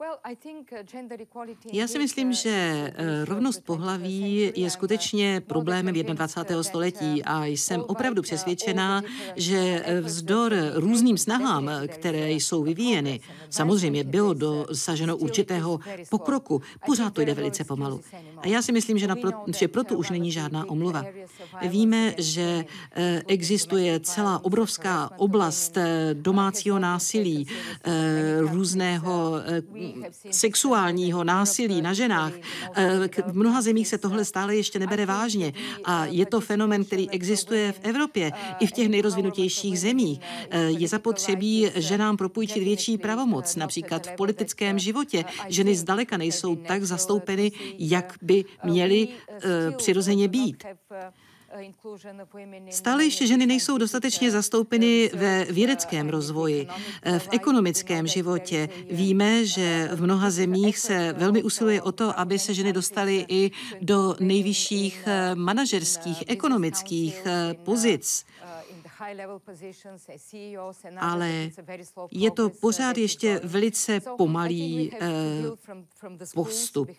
[0.04, 2.50] Uh, Já si myslím, uh, že
[2.96, 6.64] eh, rovnost pohlaví je skutečně problémem 21.
[6.64, 9.02] století a jsem opravdu uh, přesvědčená,
[9.36, 17.34] že vzdor různým snahám, které jsou vyvíjeny, samozřejmě bylo dosaženo určitého pokroku, pořád to jde
[17.34, 18.02] velice pomalu.
[18.38, 21.06] A já si myslím, že, napro, že proto už není žádná omluva.
[21.62, 22.66] Víme, že
[23.28, 25.78] existuje celá obrovská oblast
[26.14, 27.48] domácího násilí,
[28.40, 29.42] různého
[30.32, 32.34] sexuálního násilí na ženách.
[32.76, 35.54] Eh, v mnoha zemích se tohle stále ještě nebere vážně
[35.86, 40.20] a je to fenomen, který existuje v Evropě i v těch nejrozvinutějších zemích.
[40.50, 45.26] Eh, je zapotřebí ženám propůjčit větší pravomoc, například v politickém životě.
[45.48, 50.64] Ženy zdaleka nejsou tak zastoupeny, jak by měly eh, přirozeně být.
[52.70, 56.68] Stále ještě ženy nejsou dostatečně zastoupeny ve vědeckém rozvoji,
[57.18, 58.70] v ekonomickém životě.
[58.92, 63.52] Víme, že v mnoha zemích se velmi usiluje o to, aby se ženy dostaly i
[63.82, 67.28] do nejvyšších manažerských, ekonomických
[67.64, 68.26] pozic
[71.00, 71.50] ale
[72.12, 75.08] je to pořád ještě velice pomalý eh,
[76.34, 76.90] postup.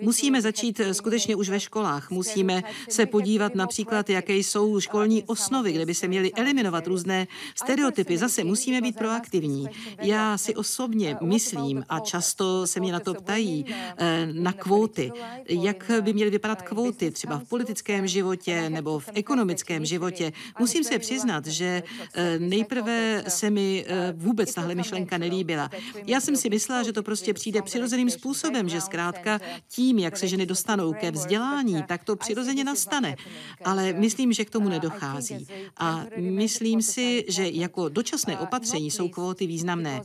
[0.00, 2.10] Musíme začít skutečně už ve školách.
[2.10, 8.18] Musíme se podívat například, jaké jsou školní osnovy, kde by se měly eliminovat různé stereotypy.
[8.18, 9.68] Zase musíme být proaktivní.
[10.02, 15.12] Já si osobně uh, myslím, a často se mě na to ptají, eh, na kvóty.
[15.48, 20.32] Jak by měly vypadat kvóty třeba v politickém životě nebo v ekonomickém životě?
[20.58, 21.82] Musím se přiznat, že
[22.14, 25.70] eh, nejprve se mi eh, vůbec tahle myšlenka nelíbila.
[26.06, 30.28] Já jsem si myslela, že to prostě přijde přirozeným způsobem, že zkrátka tím, jak se
[30.28, 33.16] ženy dostanou ke vzdělání, tak to přirozeně nastane.
[33.64, 35.46] Ale myslím, že k tomu nedochází.
[35.76, 40.00] A myslím si, že jako dočasné opatření jsou kvóty významné.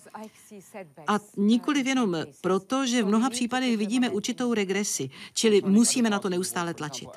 [1.07, 6.29] A nikoli jenom proto, že v mnoha případech vidíme určitou regresi, čili musíme na to
[6.29, 7.09] neustále tlačit.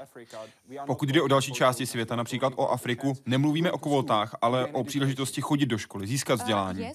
[0.87, 5.41] Pokud jde o další části světa, například o Afriku, nemluvíme o kvótách, ale o příležitosti
[5.41, 6.87] chodit do školy, získat vzdělání.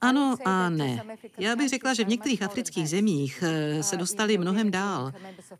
[0.00, 1.04] Ano a ne.
[1.38, 5.12] Já bych řekla, že v některých afrických zemích eh, se dostali mnohem dál.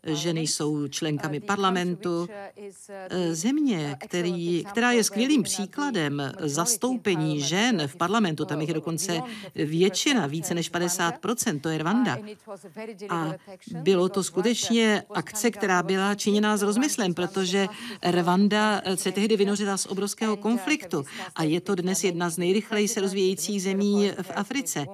[0.03, 2.27] Ženy jsou členkami parlamentu.
[2.89, 9.21] Eh, země, který, která je skvělým příkladem zastoupení žen v parlamentu, tam jich je dokonce
[9.55, 12.17] většina, více než 50%, to je Rwanda.
[13.09, 13.33] A
[13.71, 17.67] bylo to skutečně akce, která byla činěná s rozmyslem, protože
[18.03, 23.01] Rwanda se tehdy vynořila z obrovského konfliktu a je to dnes jedna z nejrychleji se
[23.01, 24.85] rozvíjejících zemí v Africe.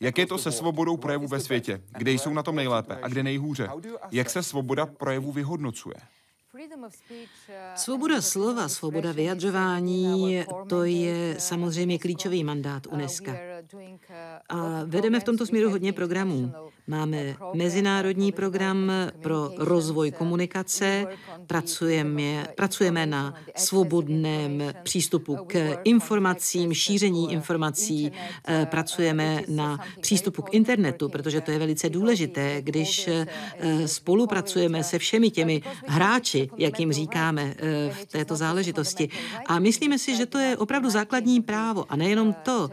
[0.00, 3.22] jak je to se svobodou projevu ve světě, kde jsou na tom nejlépe a kde
[3.22, 3.68] nejhůře?
[4.10, 5.96] Jak se svoboda projevu vyhodnocuje?
[7.74, 13.30] Svoboda slova, svoboda vyjadřování, to je samozřejmě klíčový mandát UNESCO.
[14.48, 16.52] A vedeme v tomto směru hodně programů.
[16.86, 18.92] Máme mezinárodní program
[19.22, 21.06] pro rozvoj komunikace,
[21.46, 28.12] pracujeme, pracujeme na svobodném přístupu k informacím, šíření informací,
[28.48, 33.26] eh, pracujeme na přístupu k internetu, protože to je velice důležité, když eh,
[33.88, 39.08] spolupracujeme se všemi těmi hráči, jak jim říkáme eh, v této záležitosti.
[39.46, 42.70] A myslíme si, že to je opravdu základní právo a nejenom to.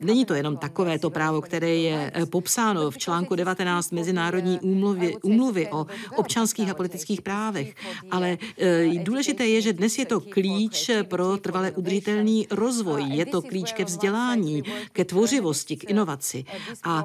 [0.00, 5.16] Není to jenom takové to právo, které je popsáno v článku článku 19 Mezinárodní úmluvy,
[5.22, 7.74] úmluvy o občanských a politických právech.
[8.10, 13.02] Ale e, důležité je, že dnes je to klíč pro trvale udržitelný rozvoj.
[13.04, 16.44] Je to klíč ke vzdělání, ke tvořivosti, k inovaci.
[16.84, 17.04] A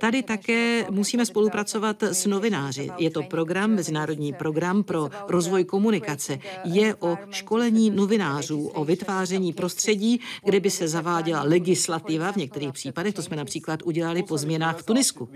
[0.00, 2.90] tady také musíme spolupracovat s novináři.
[2.98, 6.38] Je to program, mezinárodní program pro rozvoj komunikace.
[6.64, 13.14] Je o školení novinářů, o vytváření prostředí, kde by se zaváděla legislativa v některých případech.
[13.14, 15.28] To jsme například udělali po změnách v Tunisku.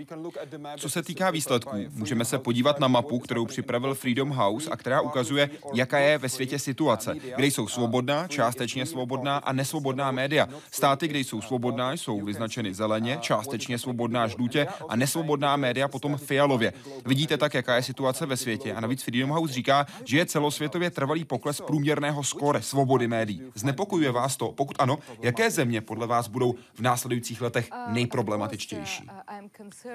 [0.77, 5.01] Co se týká výsledků, můžeme se podívat na mapu, kterou připravil Freedom House a která
[5.01, 10.47] ukazuje, jaká je ve světě situace, kde jsou svobodná, částečně svobodná a nesvobodná média.
[10.71, 16.73] Státy, kde jsou svobodná, jsou vyznačeny zeleně, částečně svobodná žlutě a nesvobodná média potom fialově.
[17.05, 20.89] Vidíte tak, jaká je situace ve světě a navíc Freedom House říká, že je celosvětově
[20.89, 23.41] trvalý pokles průměrného skore svobody médií.
[23.55, 24.51] Znepokojuje vás to?
[24.51, 29.07] Pokud ano, jaké země podle vás budou v následujících letech nejproblematičtější?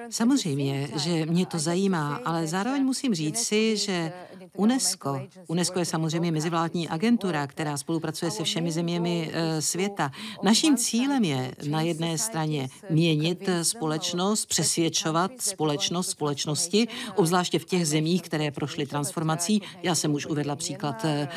[0.09, 4.13] Samozřejmě, že mě to zajímá, ale zároveň musím říct si, že
[4.57, 10.11] UNESCO, UNESCO je samozřejmě mezivládní agentura, která spolupracuje se všemi zeměmi eh, světa.
[10.43, 18.21] Naším cílem je na jedné straně měnit společnost, přesvědčovat společnost, společnosti, obzvláště v těch zemích,
[18.21, 19.61] které prošly transformací.
[19.83, 21.27] Já jsem už uvedla příklad eh,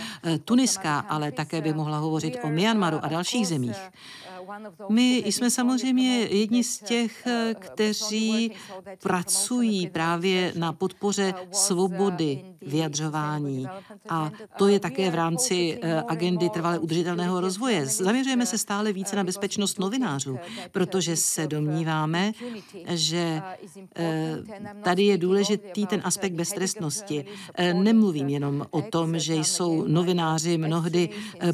[0.44, 3.76] Tuniska, ale také bych mohla hovořit o Myanmaru a dalších zemích.
[4.88, 8.52] My jsme samozřejmě jedni z těch, kteří
[9.02, 13.66] pracují právě na podpoře svobody vyjadřování.
[14.08, 17.86] A to je také v rámci eh, agendy trvale udržitelného rozvoje.
[17.86, 20.38] Zaměřujeme se stále více na bezpečnost novinářů,
[20.72, 22.32] protože se domníváme,
[22.88, 23.42] že
[23.96, 24.36] eh,
[24.82, 27.24] tady je důležitý ten aspekt beztrestnosti.
[27.54, 31.08] Eh, nemluvím jenom o tom, že jsou novináři mnohdy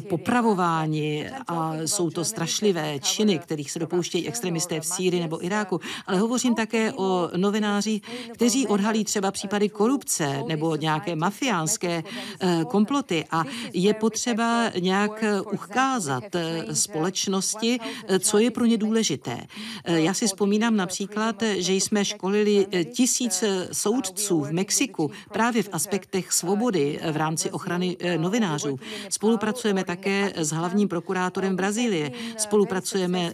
[0.09, 6.19] popravováni a jsou to strašlivé činy, kterých se dopouštějí extremisté v Sýrii nebo Iráku, ale
[6.19, 8.01] hovořím také o novinářích,
[8.33, 12.03] kteří odhalí třeba případy korupce nebo nějaké mafiánské
[12.39, 19.37] eh, komploty a je potřeba nějak ukázat eh, společnosti, eh, co je pro ně důležité.
[19.85, 26.99] Já si vzpomínám například, že jsme školili tisíc soudců v Mexiku právě v aspektech svobody
[27.11, 28.79] v rámci ochrany novinářů.
[29.09, 32.70] Spolupracujeme také s hlavním prokurátorem Brazílie, spolupracujeme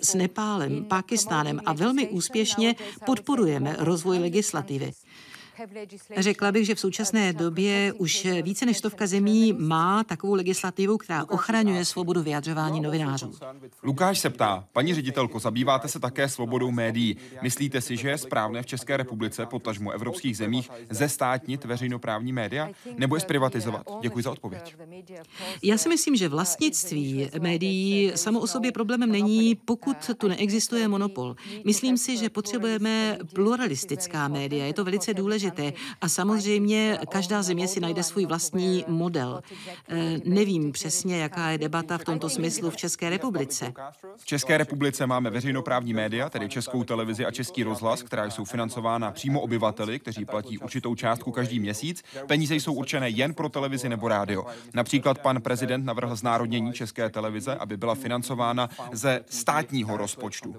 [0.01, 4.91] s Nepálem, Pakistánem a velmi úspěšně podporujeme rozvoj legislativy.
[6.17, 11.25] Řekla bych, že v současné době už více než stovka zemí má takovou legislativu, která
[11.29, 13.33] ochraňuje svobodu vyjadřování novinářů.
[13.83, 17.17] Lukáš se ptá, paní ředitelko, zabýváte se také svobodou médií.
[17.41, 23.15] Myslíte si, že je správné v České republice, potažmo evropských zemích, zestátnit veřejnoprávní média nebo
[23.15, 23.87] je zprivatizovat?
[24.01, 24.75] Děkuji za odpověď.
[25.63, 31.35] Já si myslím, že vlastnictví médií samo o sobě problémem není, pokud tu neexistuje monopol.
[31.65, 34.65] Myslím si, že potřebujeme pluralistická média.
[34.65, 35.46] Je to velice důležité.
[36.01, 39.41] A samozřejmě každá země si najde svůj vlastní model.
[39.89, 43.73] E, nevím přesně, jaká je debata v tomto smyslu v České republice.
[44.17, 49.11] V České republice máme veřejnoprávní média, tedy Českou televizi a Český rozhlas, která jsou financována
[49.11, 52.03] přímo obyvateli, kteří platí určitou částku každý měsíc.
[52.27, 54.45] Peníze jsou určené jen pro televizi nebo rádio.
[54.73, 60.55] Například pan prezident navrhl znárodnění České televize, aby byla financována ze státního rozpočtu.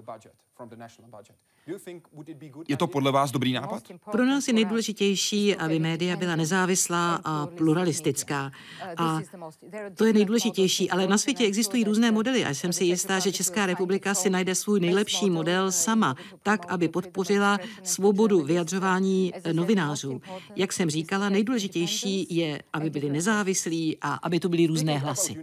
[2.67, 3.83] Je to podle vás dobrý nápad?
[4.11, 8.51] Pro nás je nejdůležitější, aby média byla nezávislá a pluralistická.
[8.97, 9.19] A
[9.95, 13.65] to je nejdůležitější, ale na světě existují různé modely a jsem si jistá, že Česká
[13.65, 20.21] republika si najde svůj nejlepší model sama, tak, aby podpořila svobodu vyjadřování novinářů.
[20.55, 25.35] Jak jsem říkala, nejdůležitější je, aby byli nezávislí a aby to byly různé hlasy.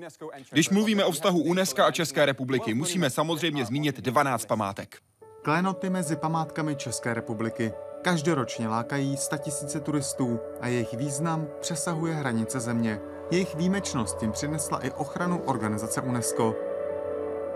[0.51, 4.99] Když mluvíme o vztahu UNESCO a České republiky, musíme samozřejmě zmínit 12 památek.
[5.47, 7.73] Klénoty mezi památkami České republiky
[8.03, 13.01] každoročně lákají statisíce turistů a jejich význam přesahuje hranice země.
[13.31, 16.55] Jejich výjimečnost jim přinesla i ochranu organizace UNESCO.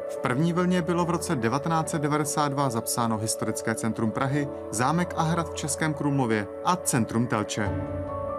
[0.08, 5.54] V první vlně bylo v roce 1992 zapsáno Historické centrum Prahy, zámek a hrad v
[5.54, 7.70] Českém Krumlově a centrum Telče.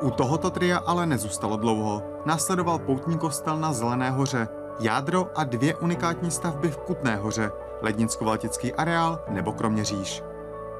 [0.01, 2.03] U tohoto tria ale nezůstalo dlouho.
[2.25, 4.47] Následoval poutní kostel na Zelené hoře,
[4.79, 7.51] jádro a dvě unikátní stavby v Kutné hoře,
[7.81, 10.23] Lednicko-Valtický areál nebo Kroměříž.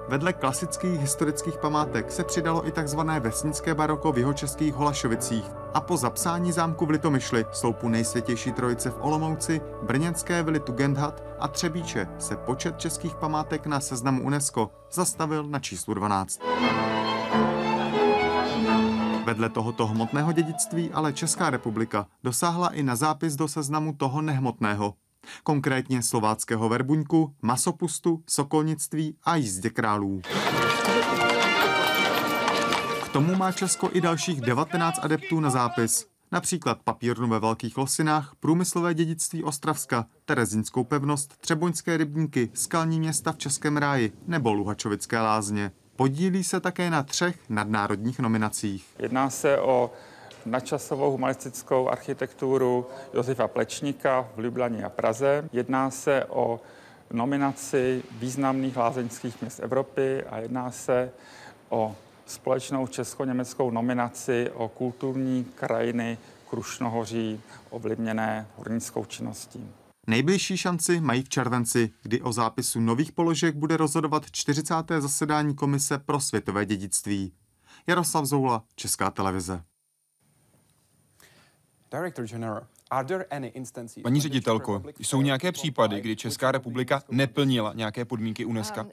[0.08, 3.00] Vedle klasických historických památek se přidalo i tzv.
[3.20, 8.98] vesnické baroko v jihočeských Holašovicích a po zapsání zámku v Litomyšli, sloupu nejsvětější trojice v
[9.02, 15.60] Olomouci, brněnské vily Tugendhat a Třebíče se počet českých památek na seznamu UNESCO zastavil na
[15.60, 16.42] číslu 12.
[19.26, 24.94] Vedle tohoto hmotného dědictví ale Česká republika dosáhla i na zápis do seznamu toho nehmotného,
[25.44, 30.22] konkrétně slováckého verbuňku, masopustu, sokolnictví a jízdě králů.
[33.06, 36.08] K tomu má Česko i dalších 19 adeptů na zápis.
[36.32, 43.38] Například papírnu ve Velkých Losinách, průmyslové dědictví Ostravska, Terezínskou pevnost, Třeboňské rybníky, skalní města v
[43.38, 45.72] Českém ráji nebo Luhačovické lázně.
[45.96, 48.86] Podílí se také na třech nadnárodních nominacích.
[49.00, 49.92] Jedná se o
[50.46, 55.50] nadčasovou humanistickou architekturu Josefa Plečníka v Ljubljaně a Praze.
[55.54, 56.60] Jedná se o
[57.12, 61.12] nominaci významných lázeňských měst Evropy a jedná se
[61.70, 66.18] o společnou česko-německou nominaci o kulturní krajiny
[66.50, 69.70] Krušnohoří ovlivněné hornickou činností.
[70.08, 74.74] Nejbližší šanci mají v červenci, kdy o zápisu nových položek bude rozhodovat 40.
[75.00, 77.34] zasedání Komise pro světové dědictví.
[77.88, 79.64] Jaroslav Zoula, Česká televize.
[81.92, 82.66] Director General,
[84.04, 88.86] Paní ředitelko, jsou nějaké případy, kdy Česká republika neplnila nějaké podmínky UNESCO?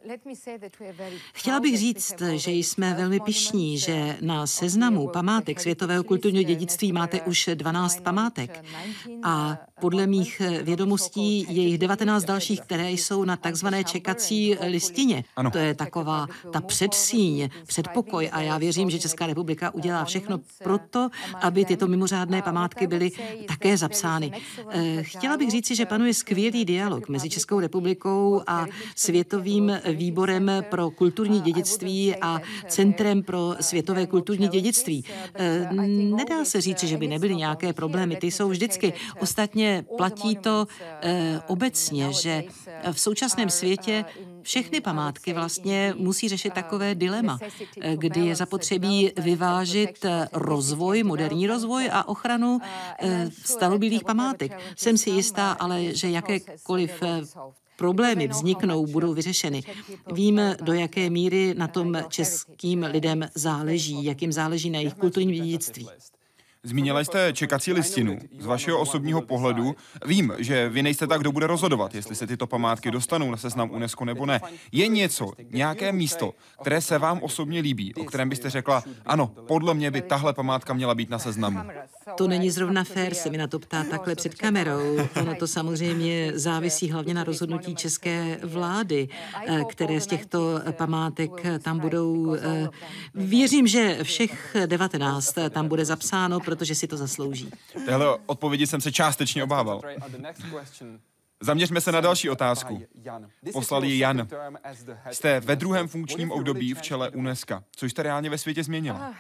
[1.33, 7.21] Chtěla bych říct, že jsme velmi pišní, že na seznamu památek světového kulturního dědictví máte
[7.21, 8.65] už 12 památek
[9.23, 15.25] a podle mých vědomostí je jich 19 dalších, které jsou na takzvané čekací listině.
[15.37, 15.51] Ano.
[15.51, 21.09] To je taková ta předsíň, předpokoj a já věřím, že Česká republika udělá všechno proto,
[21.43, 23.11] aby tyto mimořádné památky byly
[23.49, 24.33] také za zapsány.
[24.71, 28.67] Eh, chtěla bych říci, že panuje skvělý dialog mezi Českou republikou a
[28.97, 35.05] Světovým výborem pro kulturní dědictví a Centrem pro světové kulturní dědictví.
[35.35, 35.69] Eh,
[36.17, 38.93] nedá se říci, že by nebyly nějaké problémy, ty jsou vždycky.
[39.21, 40.67] Ostatně platí to
[41.03, 42.45] eh, obecně, že
[42.93, 44.05] v současném světě
[44.43, 47.39] všechny památky vlastně musí řešit takové dilema,
[47.95, 52.59] kdy je zapotřebí vyvážit rozvoj, moderní rozvoj a ochranu
[53.45, 54.61] starobylých památek.
[54.77, 57.03] Jsem si jistá, ale že jakékoliv
[57.77, 59.63] problémy vzniknou, budou vyřešeny.
[60.13, 65.45] Vím, do jaké míry na tom českým lidem záleží, jak jim záleží na jejich kulturním
[65.45, 65.89] dědictví.
[66.69, 68.19] Zmínila jste čekací listinu.
[68.39, 72.47] Z vašeho osobního pohledu vím, že vy nejste tak, kdo bude rozhodovat, jestli se tyto
[72.47, 74.41] památky dostanou na seznam UNESCO nebo ne.
[74.73, 79.75] Je něco, nějaké místo, které se vám osobně líbí, o kterém byste řekla, ano, podle
[79.75, 81.61] mě by tahle památka měla být na seznamu.
[82.17, 84.99] To není zrovna fér se mi na to ptát takhle před kamerou.
[85.21, 89.09] Ono to samozřejmě závisí hlavně na rozhodnutí české vlády,
[89.47, 91.31] eh, které z těchto památek
[91.63, 92.35] tam budou.
[92.35, 92.69] Eh,
[93.15, 97.51] věřím, že všech 19 tam bude zapsáno, protože si to zaslouží.
[97.87, 99.81] Téhle odpovědi jsem se částečně obával.
[101.41, 102.83] Zaměřme se na další otázku.
[103.53, 104.29] Poslal ji Jan.
[105.11, 107.61] Jste ve druhém funkčním období v čele UNESCO.
[107.77, 109.15] Co jste reálně ve světě změnila?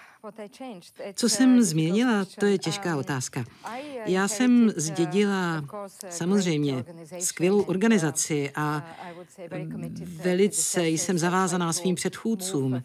[1.14, 3.44] Co jsem změnila, to je těžká otázka.
[4.06, 5.64] Já jsem zdědila
[6.10, 6.84] samozřejmě
[7.18, 8.96] skvělou organizaci a
[10.02, 12.82] velice jsem zavázaná svým předchůdcům.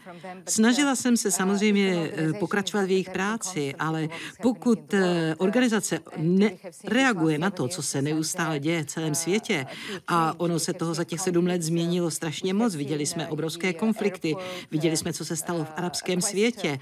[0.48, 4.08] Snažila jsem se samozřejmě pokračovat v jejich práci, ale
[4.42, 4.94] pokud
[5.38, 9.66] organizace nereaguje na to, co se neustále děje v celém světě,
[10.08, 14.36] a ono se toho za těch sedm let změnilo strašně moc, viděli jsme obrovské konflikty,
[14.72, 16.80] viděli jsme, co se stalo v arabském světě,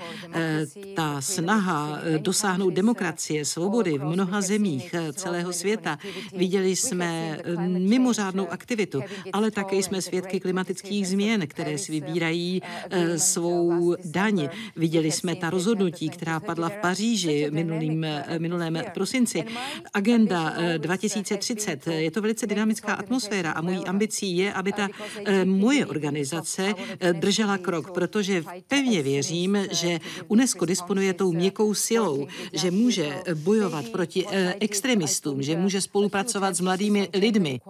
[0.95, 5.99] ta snaha eh, dosáhnout demokracie, svobody v mnoha zemích eh, celého světa.
[6.33, 9.01] Viděli jsme eh, mimořádnou aktivitu,
[9.33, 12.61] ale také jsme svědky klimatických změn, které si vybírají
[13.17, 14.49] svou daň.
[14.75, 18.05] Viděli jsme ta rozhodnutí, která padla v Paříži minulým,
[18.37, 19.43] minulém prosinci.
[19.93, 24.89] Agenda 2030, je to velice dynamická atmosféra a mojí ambicí je, aby ta
[25.45, 26.73] moje organizace
[27.13, 29.99] držela krok, protože pevně věřím, že
[30.31, 36.61] UNESCO disponuje tou měkkou silou, že může bojovat proti eh, extremistům, že může spolupracovat s
[36.61, 37.61] mladými lidmi.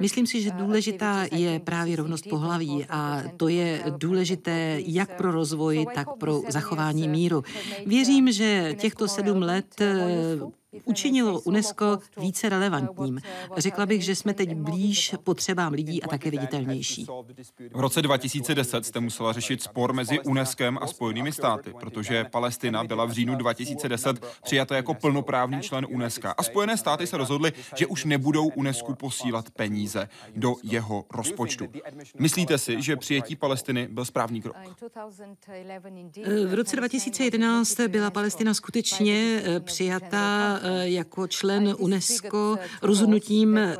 [0.00, 5.86] Myslím si, že důležitá je právě rovnost pohlaví a to je důležité jak pro rozvoj,
[5.94, 7.44] tak pro zachování míru.
[7.86, 9.82] Věřím, že těchto sedm let
[10.84, 13.20] učinilo UNESCO více relevantním.
[13.56, 17.06] Řekla bych, že jsme teď blíž potřebám lidí a také viditelnější.
[17.74, 23.04] V roce 2010 jste musela řešit spor mezi UNESCO a Spojenými státy, protože Palestina byla
[23.04, 28.04] v říjnu 2010 přijata jako plnoprávný člen UNESCO a Spojené státy se rozhodly, že už
[28.04, 31.66] nebudou UNESCO posílat peníze do jeho rozpočtu.
[32.18, 34.56] Myslíte si, že přijetí Palestiny byl správný krok?
[36.46, 43.76] V roce 2011 byla Palestina skutečně eh, přijata jako člen UNESCO rozhodnutím eh,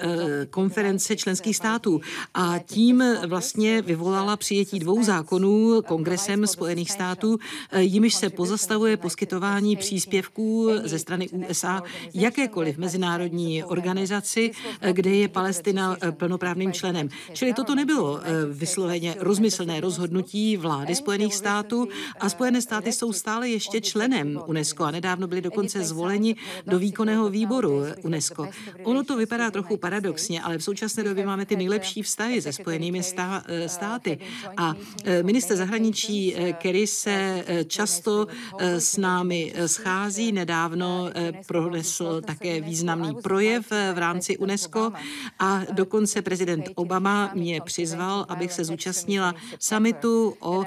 [0.50, 2.00] konference členských států.
[2.34, 7.38] A tím vlastně vyvolala přijetí dvou zákonů kongresem Spojených států,
[7.70, 11.82] eh, jimiž se pozastavuje poskytování příspěvků ze strany USA
[12.14, 14.50] jakékoliv mezinárodní organizaci,
[14.92, 17.08] kde je Palestina plnoprávným členem.
[17.32, 18.20] Čili toto nebylo
[18.52, 21.88] vysloveně rozmyslné rozhodnutí vlády Spojených států
[22.20, 26.36] a Spojené státy jsou stále ještě členem UNESCO a nedávno byli dokonce zvoleni
[26.70, 28.48] do výkonného výboru UNESCO.
[28.82, 33.02] Ono to vypadá trochu paradoxně, ale v současné době máme ty nejlepší vztahy se spojenými
[33.02, 34.18] stá, eh, státy.
[34.56, 38.26] A eh, minister zahraničí eh, Kerry se často
[38.60, 40.32] s námi schází.
[40.32, 41.10] Nedávno
[41.46, 44.92] pronesl také významný projev v rámci UNESCO
[45.38, 50.64] a dokonce prezident Obama mě přizval, abych se zúčastnila samitu o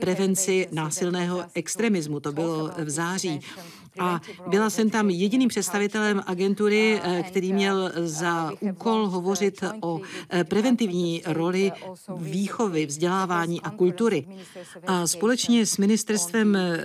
[0.00, 2.20] prevenci násilného extremismu.
[2.20, 3.40] To bylo v září.
[3.98, 10.44] A byla jsem tam jediným představitelem agentury, eh, který měl za úkol hovořit o eh,
[10.44, 11.72] preventivní roli
[12.16, 14.26] výchovy, vzdělávání a kultury.
[14.86, 16.78] A společně s ministerstvem eh,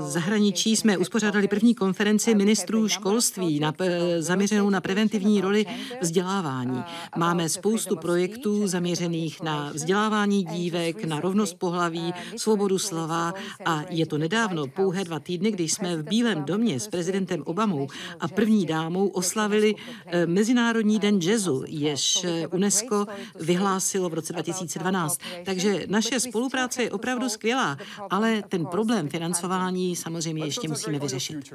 [0.00, 3.72] zahraničí jsme uspořádali první konferenci ministrů školství na,
[4.18, 5.66] zaměřenou na preventivní roli
[6.00, 6.82] vzdělávání.
[7.16, 14.18] Máme spoustu projektů zaměřených na vzdělávání dívek, na rovnost pohlaví, svobodu slova a je to
[14.18, 17.88] nedávno, pouhé dva týdny, když jsme v Bílém domě domě s prezidentem Obamou
[18.20, 19.74] a první dámou oslavili
[20.06, 23.06] eh, Mezinárodní den jazzu, jež eh, UNESCO
[23.40, 25.20] vyhlásilo v roce 2012.
[25.44, 27.76] Takže naše spolupráce je opravdu skvělá,
[28.10, 31.54] ale ten problém financování samozřejmě ještě musíme vyřešit.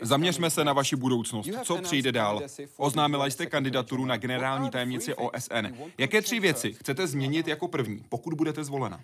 [0.00, 1.50] Zaměřme se na vaši budoucnost.
[1.62, 2.42] Co přijde dál?
[2.76, 5.66] Oznámila jste kandidaturu na generální tajemnici OSN.
[5.98, 9.00] Jaké tři věci chcete změnit jako první, pokud budete zvolena?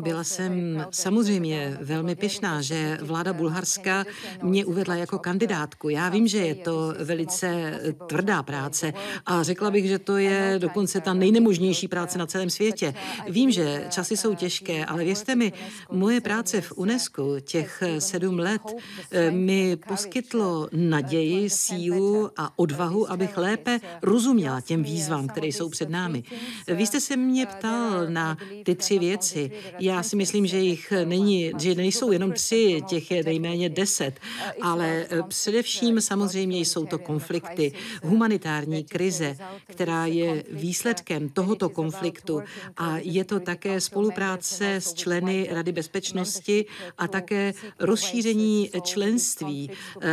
[0.00, 4.04] Byla jsem samozřejmě velmi pyšná, že vláda Bulharska
[4.42, 5.88] mě uvedla jako kandidátku.
[5.88, 8.92] Já vím, že je to velice tvrdá práce
[9.26, 12.94] a řekla bych, že to je dokonce ta nejnemožnější práce na celém světě.
[13.28, 15.52] Vím, že časy jsou těžké, ale věřte mi,
[15.90, 18.62] moje práce v UNESCO těch sedm let
[19.10, 25.90] eh, mi poskytlo naději, sílu a odvahu, abych lépe rozuměla těm výzvám, které jsou před
[25.90, 26.22] námi.
[26.68, 29.50] Vy jste se mě ptal na ty tři věci.
[29.78, 34.12] Já si myslím, že jich není, že nejsou jenom tři, těch je nejméně deset,
[34.60, 37.72] ale především samozřejmě jsou to konflikty,
[38.02, 39.36] humanitární krize,
[39.66, 42.42] která je výsledkem tohoto konfliktu
[42.76, 46.64] a je to také spolupráce s členy Rady bezpečnosti
[46.98, 49.70] a také rozšíření členství,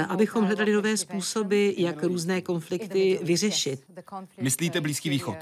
[0.07, 3.79] abychom hledali nové způsoby, jak různé konflikty vyřešit.
[4.41, 5.37] Myslíte Blízký východ?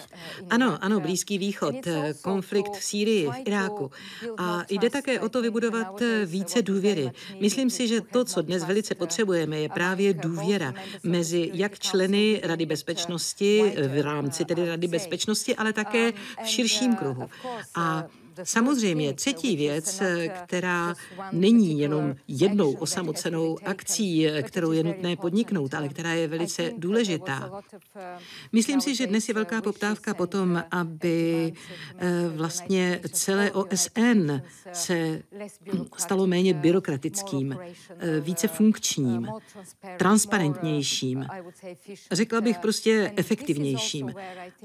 [0.49, 1.75] Ano, ano, Blízký východ,
[2.21, 3.91] konflikt v Sýrii, v Iráku.
[4.37, 7.11] A jde také o to vybudovat více důvěry.
[7.39, 10.73] Myslím si, že to, co dnes velice potřebujeme, je právě důvěra
[11.03, 16.11] mezi jak členy Rady bezpečnosti, v rámci tedy Rady bezpečnosti, ale také
[16.43, 17.29] v širším kruhu.
[17.75, 18.03] A
[18.43, 20.01] Samozřejmě třetí věc,
[20.43, 20.95] která
[21.31, 27.61] není jenom jednou osamocenou akcí, kterou je nutné podniknout, ale která je velice důležitá.
[28.51, 31.53] Myslím si, že dnes je velká poptávka po tom, aby
[31.97, 34.31] eh, vlastně celé OSN
[34.73, 35.21] se
[35.97, 39.27] stalo méně byrokratickým, eh, více funkčním,
[39.97, 41.25] transparentnějším.
[42.11, 44.13] Řekla bych prostě efektivnějším.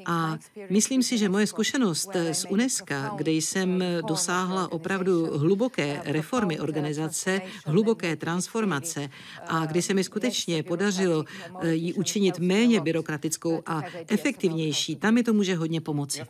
[0.06, 0.38] A
[0.70, 7.40] myslím si, že moje zkušenost z UNESCO, kde jsem jsem dosáhla opravdu hluboké reformy organizace,
[7.66, 9.10] hluboké transformace
[9.46, 11.24] a kdy se mi skutečně podařilo
[11.60, 16.22] eh, ji učinit méně byrokratickou a efektivnější, tam mi to může hodně pomoci.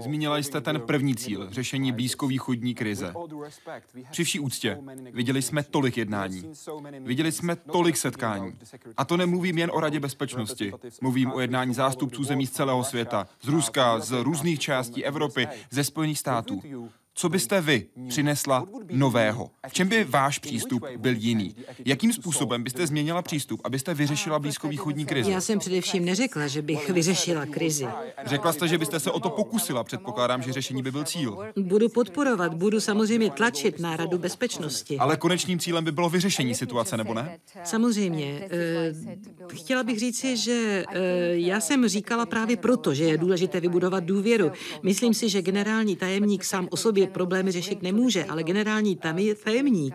[0.00, 3.14] Zmínila jste ten první cíl, řešení blízkovýchodní krize.
[4.10, 4.78] Při vší úctě,
[5.12, 6.42] viděli jsme tolik jednání,
[7.00, 8.52] viděli jsme tolik setkání.
[8.96, 13.28] A to nemluvím jen o Radě bezpečnosti, mluvím o jednání zástupců zemí z celého světa,
[13.42, 17.05] z Ruska, z různých částí Evropy, ze Spojených států států.
[17.18, 19.50] Co byste vy přinesla nového?
[19.68, 21.56] V čem by váš přístup byl jiný?
[21.84, 25.30] Jakým způsobem byste změnila přístup, abyste vyřešila blízkovýchodní krizi?
[25.30, 27.86] Já jsem především neřekla, že bych vyřešila krizi.
[28.26, 29.84] Řekla jste, že byste se o to pokusila.
[29.84, 31.38] Předpokládám, že řešení by byl cíl.
[31.56, 34.98] Budu podporovat, budu samozřejmě tlačit na Radu bezpečnosti.
[34.98, 37.38] Ale konečným cílem by bylo vyřešení situace, nebo ne?
[37.64, 38.48] Samozřejmě.
[38.50, 38.92] Eh,
[39.54, 44.52] chtěla bych říci, že eh, já jsem říkala právě proto, že je důležité vybudovat důvěru.
[44.82, 48.98] Myslím si, že generální tajemník sám o sobě problémy řešit nemůže, ale generální
[49.44, 49.94] tajemník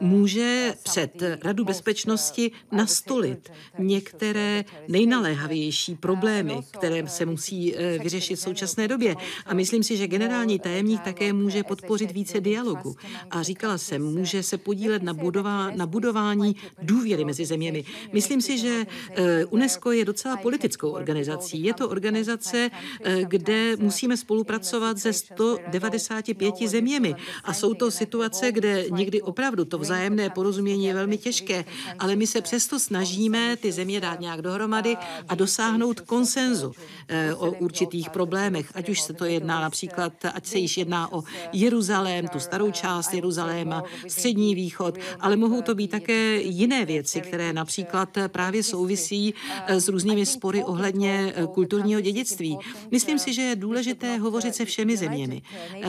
[0.00, 8.88] může před Radu bezpečnosti nastolit některé nejnaléhavější problémy, které se musí eh, vyřešit v současné
[8.88, 9.16] době.
[9.46, 12.96] A myslím si, že generální tajemník také může podpořit více dialogu.
[13.30, 17.84] A říkala jsem, může se podílet na, budová, na budování důvěry mezi zeměmi.
[18.12, 21.64] Myslím si, že eh, UNESCO je docela politickou organizací.
[21.64, 22.70] Je to organizace,
[23.04, 27.14] eh, kde musíme spolupracovat ze 195 pěti zeměmi.
[27.44, 31.64] A jsou to situace, kde někdy opravdu to vzájemné porozumění je velmi těžké,
[31.98, 34.96] ale my se přesto snažíme ty země dát nějak dohromady
[35.28, 36.72] a dosáhnout konsenzu
[37.08, 41.22] eh, o určitých problémech, ať už se to jedná například, ať se již jedná o
[41.52, 47.52] Jeruzalém, tu starou část Jeruzaléma, střední východ, ale mohou to být také jiné věci, které
[47.52, 49.34] například právě souvisí
[49.66, 52.58] eh, s různými spory ohledně eh, kulturního dědictví.
[52.90, 55.42] Myslím si, že je důležité hovořit se všemi zeměmi.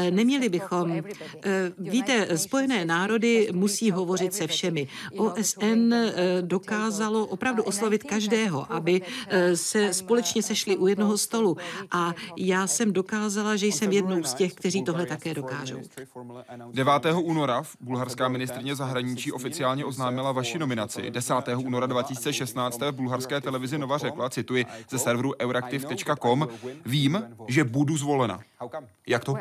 [0.10, 0.92] Neměli bychom.
[0.92, 4.88] Eh, víte, Spojené národy musí hovořit se všemi.
[5.18, 11.58] OSN eh, dokázalo opravdu oslovit každého, aby eh, se společně sešli u jednoho stolu.
[11.92, 15.80] A já jsem dokázala, že jsem jednou z těch, kteří tohle také dokážou.
[16.74, 16.94] 9.
[17.16, 21.12] února bulharská ministrině zahraničí oficiálně oznámila vaši nominaci.
[21.12, 21.34] 10.
[21.58, 26.48] února 2016 v bulharské televizi Nova řekla, cituji ze serveru euraktiv.com,
[26.86, 28.40] vím, že budu zvolena.
[29.08, 29.36] Jak to?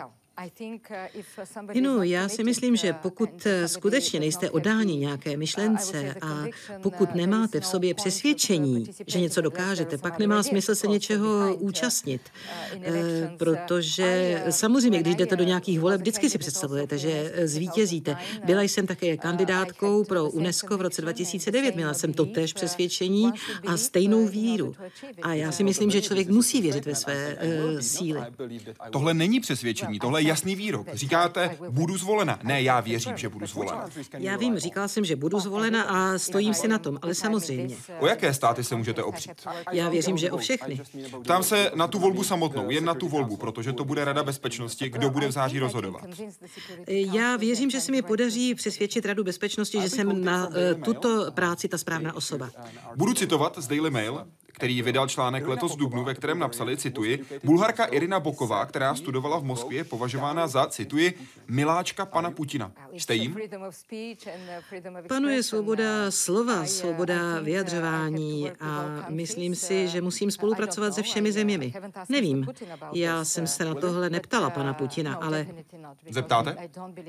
[1.81, 6.45] No, já si myslím, že pokud skutečně nejste odáni nějaké myšlence a
[6.83, 12.21] pokud nemáte v sobě přesvědčení, že něco dokážete, pak nemá smysl se něčeho účastnit.
[12.73, 18.17] Eh, protože samozřejmě, když jdete do nějakých voleb, vždycky si představujete, že zvítězíte.
[18.45, 21.77] Byla jsem také kandidátkou pro UNESCO v roce 2009.
[21.77, 23.33] Měla jsem to též přesvědčení
[23.67, 24.75] a stejnou víru.
[25.23, 28.21] A já si myslím, že člověk musí věřit ve své uh, síly.
[28.91, 30.87] Tohle není přesvědčení, tohle je jasný výrok.
[30.93, 32.39] Říkáte, budu zvolena.
[32.43, 33.89] Ne, já věřím, že budu zvolena.
[34.19, 37.77] Já vím, říkal jsem, že budu zvolena a stojím si na tom, ale samozřejmě.
[38.01, 39.33] O jaké státy se můžete opřít?
[39.73, 40.81] Já věřím, že o všechny.
[41.25, 44.89] Ptám se na tu volbu samotnou, jen na tu volbu, protože to bude Rada bezpečnosti,
[44.89, 46.05] kdo bude v září rozhodovat.
[46.89, 50.55] Já věřím, že se mi podaří přesvědčit Radu bezpečnosti, že jsem na uh,
[50.85, 52.51] tuto práci ta správná osoba.
[52.97, 54.27] Budu citovat z Daily Mail.
[54.53, 59.39] Který vydal článek letos v Dubnu, ve kterém napsali, cituji, Bulharka Irina Boková, která studovala
[59.39, 61.15] v Moskvě, je považována za, cituji,
[61.49, 62.73] miláčka pana Putina.
[62.93, 63.37] Jste jim?
[65.09, 71.73] Panuje svoboda slova, svoboda vyjadřování a myslím si, že musím spolupracovat se všemi zeměmi.
[72.09, 72.47] Nevím,
[72.95, 75.47] já jsem se na tohle neptala pana Putina, ale...
[76.11, 76.57] Zeptáte?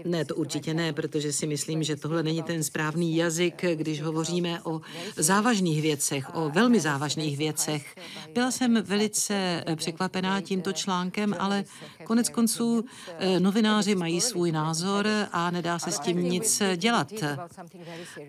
[0.06, 4.62] Ne, to určitě ne, protože si myslím, že tohle není ten správný jazyk, když hovoříme
[4.64, 4.82] o
[5.16, 7.96] závažných věcech, o velmi závažných věcech.
[8.34, 11.64] Byla jsem velice překvapená tímto článkem, ale
[12.04, 17.12] konec konců eh, novináři mají svůj názor a nedá se s tím nic dělat.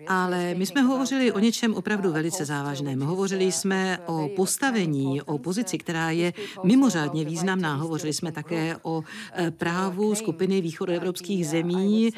[0.07, 3.01] Ale my jsme hovořili o něčem opravdu velice závažném.
[3.01, 6.33] Hovořili jsme o postavení, o pozici, která je
[6.63, 7.75] mimořádně významná.
[7.75, 9.03] Hovořili jsme také o
[9.33, 12.09] eh, právu skupiny východoevropských zemí,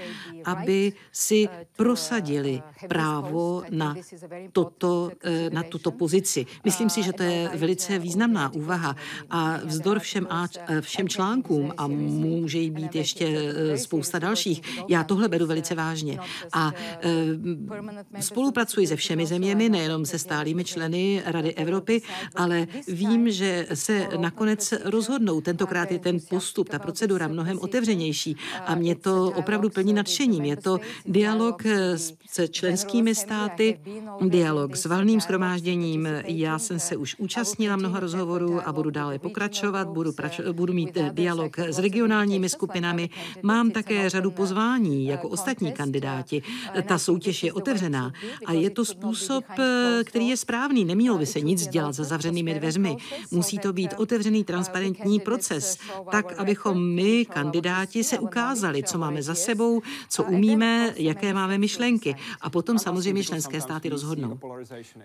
[0.45, 3.95] aby si prosadili právo na,
[4.51, 6.45] toto, eh, na tuto pozici.
[6.63, 8.95] Myslím si, že to je velice významná úvaha
[9.30, 10.47] a vzdor všem, a,
[10.82, 14.61] všem článkům a může jí být ještě spousta dalších.
[14.88, 16.19] Já tohle beru velice vážně
[16.53, 16.71] a
[18.19, 22.01] spolupracuji se všemi zeměmi, nejenom se stálými členy Rady Evropy,
[22.36, 25.41] ale vím, že se nakonec rozhodnou.
[25.41, 30.45] Tentokrát je ten postup, ta procedura mnohem otevřenější a mě to opravdu plní nadšením.
[30.45, 31.63] Je to dialog
[32.30, 33.80] se členskými státy,
[34.28, 36.07] dialog s valným schromážděním.
[36.25, 40.97] Já jsem se už účastnila mnoha rozhovorů a budu dále pokračovat, budu, prač- budu mít
[41.11, 43.09] dialog s regionálními skupinami.
[43.43, 46.43] Mám také řadu pozvání jako ostatní kandidáti.
[46.88, 48.13] Ta soutěž je otevřená
[48.45, 49.45] a je to způsob,
[50.03, 50.86] který je správný.
[50.86, 52.97] Nemělo by se nic dělat za zavřenými dveřmi.
[53.32, 55.78] Musí to být otevřený, transparentní proces,
[56.11, 62.15] tak, abychom my, kandidáti, se ukázali, co máme za sebou, co umíme, jaké máme myšlenky.
[62.41, 64.39] A potom samozřejmě členské státy rozhodnou.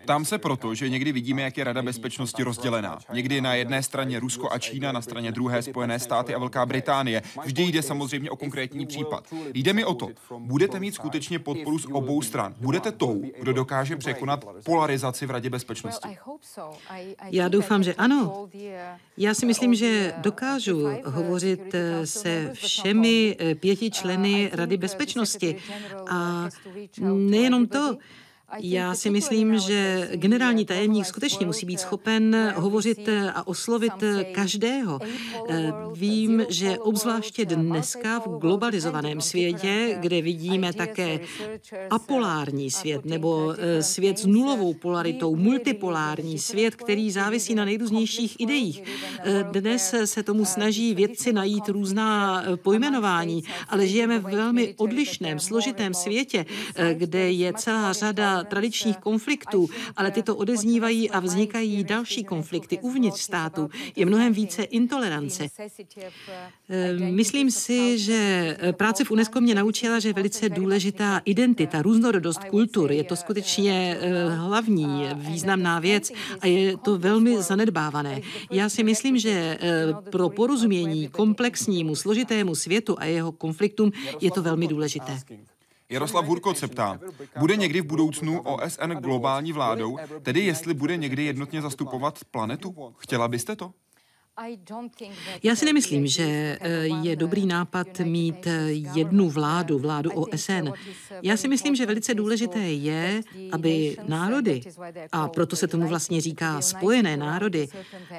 [0.07, 2.99] Tam se proto, že někdy vidíme, jak je Rada bezpečnosti rozdělená.
[3.13, 7.23] Někdy na jedné straně Rusko a Čína, na straně druhé Spojené státy a Velká Británie.
[7.45, 9.35] Vždy jde samozřejmě o konkrétní případ.
[9.55, 12.55] Jde mi o to, budete mít skutečně podporu z obou stran.
[12.61, 16.19] Budete tou, kdo dokáže překonat polarizaci v Radě bezpečnosti.
[17.31, 18.49] Já doufám, že ano.
[19.17, 21.75] Já si myslím, že dokážu hovořit
[22.05, 25.57] se všemi pěti členy Rady bezpečnosti.
[26.11, 26.49] A
[27.13, 27.97] nejenom to,
[28.59, 33.93] já si myslím, že generální tajemník skutečně musí být schopen hovořit a oslovit
[34.33, 34.99] každého.
[35.49, 41.21] Eh, vím, že obzvláště dneska v globalizovaném světě, kde vidíme také
[41.91, 48.83] apolární svět nebo eh, svět s nulovou polaritou, multipolární svět, který závisí na nejrůznějších ideích.
[49.25, 55.95] Eh, dnes se tomu snaží vědci najít různá pojmenování, ale žijeme v velmi odlišném, složitém
[55.95, 56.47] světě,
[56.95, 63.71] kde je celá řada tradičních konfliktů, ale tyto odeznívají a vznikají další konflikty uvnitř státu.
[63.97, 65.49] Je mnohem více intolerance.
[66.69, 72.45] Eh, myslím si, že práce v UNESCO mě naučila, že je velice důležitá identita, různorodost
[72.45, 72.93] kultur.
[72.93, 78.21] Je to skutečně eh, hlavní, významná věc a je to velmi zanedbávané.
[78.51, 79.59] Já si myslím, že eh,
[80.11, 85.19] pro porozumění komplexnímu, složitému světu a jeho konfliktům je to velmi důležité.
[85.93, 87.01] Jaroslav Hurko se ptá,
[87.39, 92.95] bude někdy v budoucnu OSN globální vládou, tedy jestli bude někdy jednotně zastupovat planetu?
[92.99, 93.73] Chtěla byste to?
[95.43, 96.69] Já si nemyslím, že eh,
[97.03, 100.69] je dobrý nápad mít eh, jednu vládu, vládu OSN.
[101.23, 103.21] Já si myslím, že velice důležité je,
[103.53, 104.61] aby národy,
[105.13, 107.69] a proto se tomu vlastně říká spojené národy,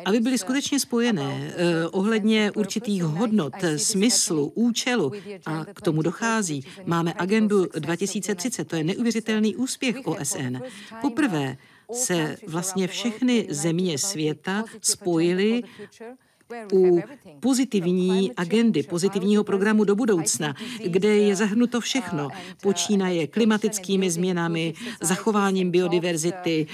[0.05, 5.11] aby byly skutečně spojené eh, ohledně určitých hodnot, smyslu, účelu
[5.45, 6.65] a k tomu dochází.
[6.85, 10.57] Máme agendu 2030, to je neuvěřitelný úspěch OSN.
[11.01, 11.57] Poprvé
[11.93, 15.61] se vlastně všechny země světa spojily
[16.73, 17.01] u
[17.39, 22.29] pozitivní agendy, pozitivního programu do budoucna, kde je zahrnuto všechno.
[22.61, 26.67] Počínaje klimatickými změnami, zachováním biodiverzity,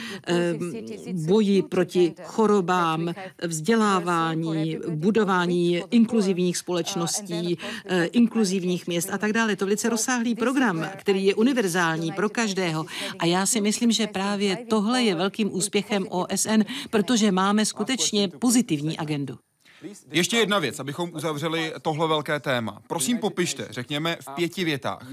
[1.28, 3.14] boji proti chorobám,
[3.44, 7.58] vzdělávání, budování inkluzivních společností,
[8.12, 9.56] inkluzivních měst a tak dále.
[9.56, 12.86] To je velice rozsáhlý program, který je univerzální pro každého.
[13.20, 18.98] A já si myslím, že právě tohle je velkým úspěchem OSN, protože máme skutečně pozitivní
[18.98, 19.38] agendu.
[20.12, 22.82] Ještě jedna věc, abychom uzavřeli tohle velké téma.
[22.88, 25.08] Prosím popište, řekněme v pěti větách,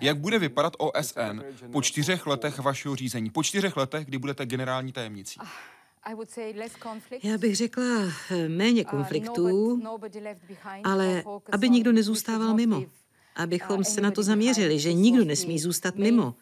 [0.00, 1.42] jak bude vypadat OSN
[1.72, 5.40] po čtyřech letech vašeho řízení, po čtyřech letech, kdy budete generální tajemnicí.
[7.22, 7.84] Já bych řekla
[8.30, 9.80] eh, méně konfliktů,
[10.84, 12.84] ale aby nikdo nezůstával mimo.
[13.36, 16.34] Abychom se na to zaměřili, že nikdo nesmí zůstat mimo.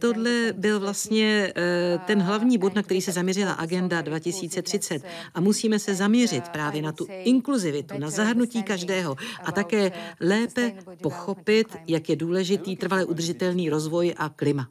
[0.00, 5.02] Tohle byl vlastně eh, ten hlavní bod, na který se zaměřila agenda 2030
[5.34, 11.76] a musíme se zaměřit právě na tu inkluzivitu, na zahrnutí každého a také lépe pochopit,
[11.86, 14.68] jak je důležitý trvale udržitelný rozvoj a klima.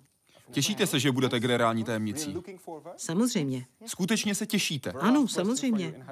[0.52, 2.36] Těšíte se, že budete generální tajemnicí?
[2.98, 3.66] Samozřejmě.
[3.86, 4.92] Skutečně se těšíte?
[4.92, 6.06] Ano, samozřejmě.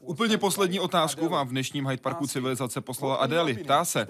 [0.00, 3.54] Úplně poslední otázku vám v dnešním Hyde Parku civilizace poslala Adély.
[3.54, 4.06] Ptá se,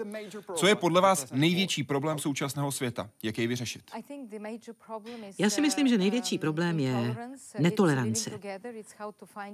[0.55, 3.09] co je podle vás největší problém současného světa?
[3.23, 3.81] Jak jej vyřešit?
[5.39, 7.15] Já si myslím, že největší problém je
[7.59, 8.31] netolerance.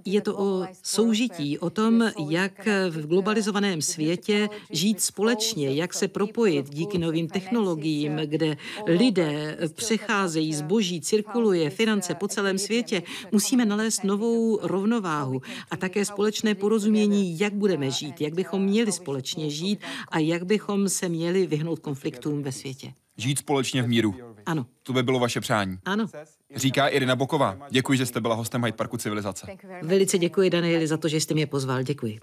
[0.06, 6.70] Je to o soužití, o tom, jak v globalizovaném světě žít společně, jak se propojit
[6.70, 14.60] díky novým technologiím, kde lidé přecházejí, zboží cirkuluje, finance po celém světě, musíme nalézt novou
[14.62, 15.42] rovnováhu
[15.72, 20.90] a také společné porozumění, jak budeme žít, jak bychom měli společně žít a jak bychom
[20.90, 22.94] se měli vyhnout konfliktům ve světě.
[23.18, 24.16] Žít společně v míru.
[24.46, 24.66] Ano.
[24.84, 25.78] To by bylo vaše přání.
[25.86, 26.08] Ano.
[26.56, 27.58] Říká Irina Boková.
[27.70, 29.48] Děkuji, že jste byla hostem Hyde Parku Civilizace.
[29.82, 31.84] Velice děkuji, Danieli, za to, že jste mě pozval.
[31.84, 32.20] Děkuji.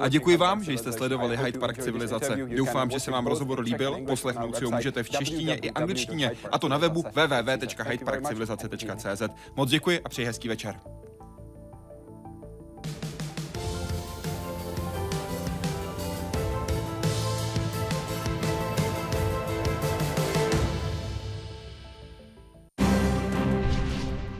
[0.00, 2.36] A děkuji vám, že jste sledovali Hyde Park Civilizace.
[2.56, 3.98] Doufám, že se vám rozhovor líbil.
[4.06, 9.22] Poslechnout si ho můžete v češtině i angličtině, a to na webu www.hydeparkcivilizace.cz.
[9.56, 10.80] Moc děkuji a přeji hezký večer.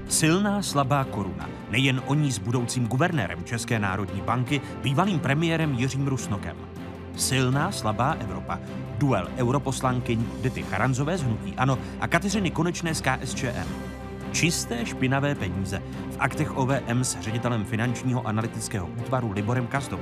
[0.08, 1.59] Silná, slabá koruna.
[1.70, 6.56] Nejen o ní s budoucím guvernérem České národní banky, bývalým premiérem Jiřím Rusnokem.
[7.16, 8.58] Silná, slabá Evropa.
[8.98, 13.68] Duel europoslankyň Dity Charanzové z Hnutí Ano a Kateřiny Konečné z KSČM.
[14.32, 20.00] Čisté špinavé peníze v aktech OVM s ředitelem finančního analytického útvaru Liborem Kazdou.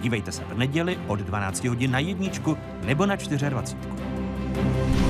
[0.00, 5.03] Dívejte se v neděli od 12 hodin na jedničku nebo na 24.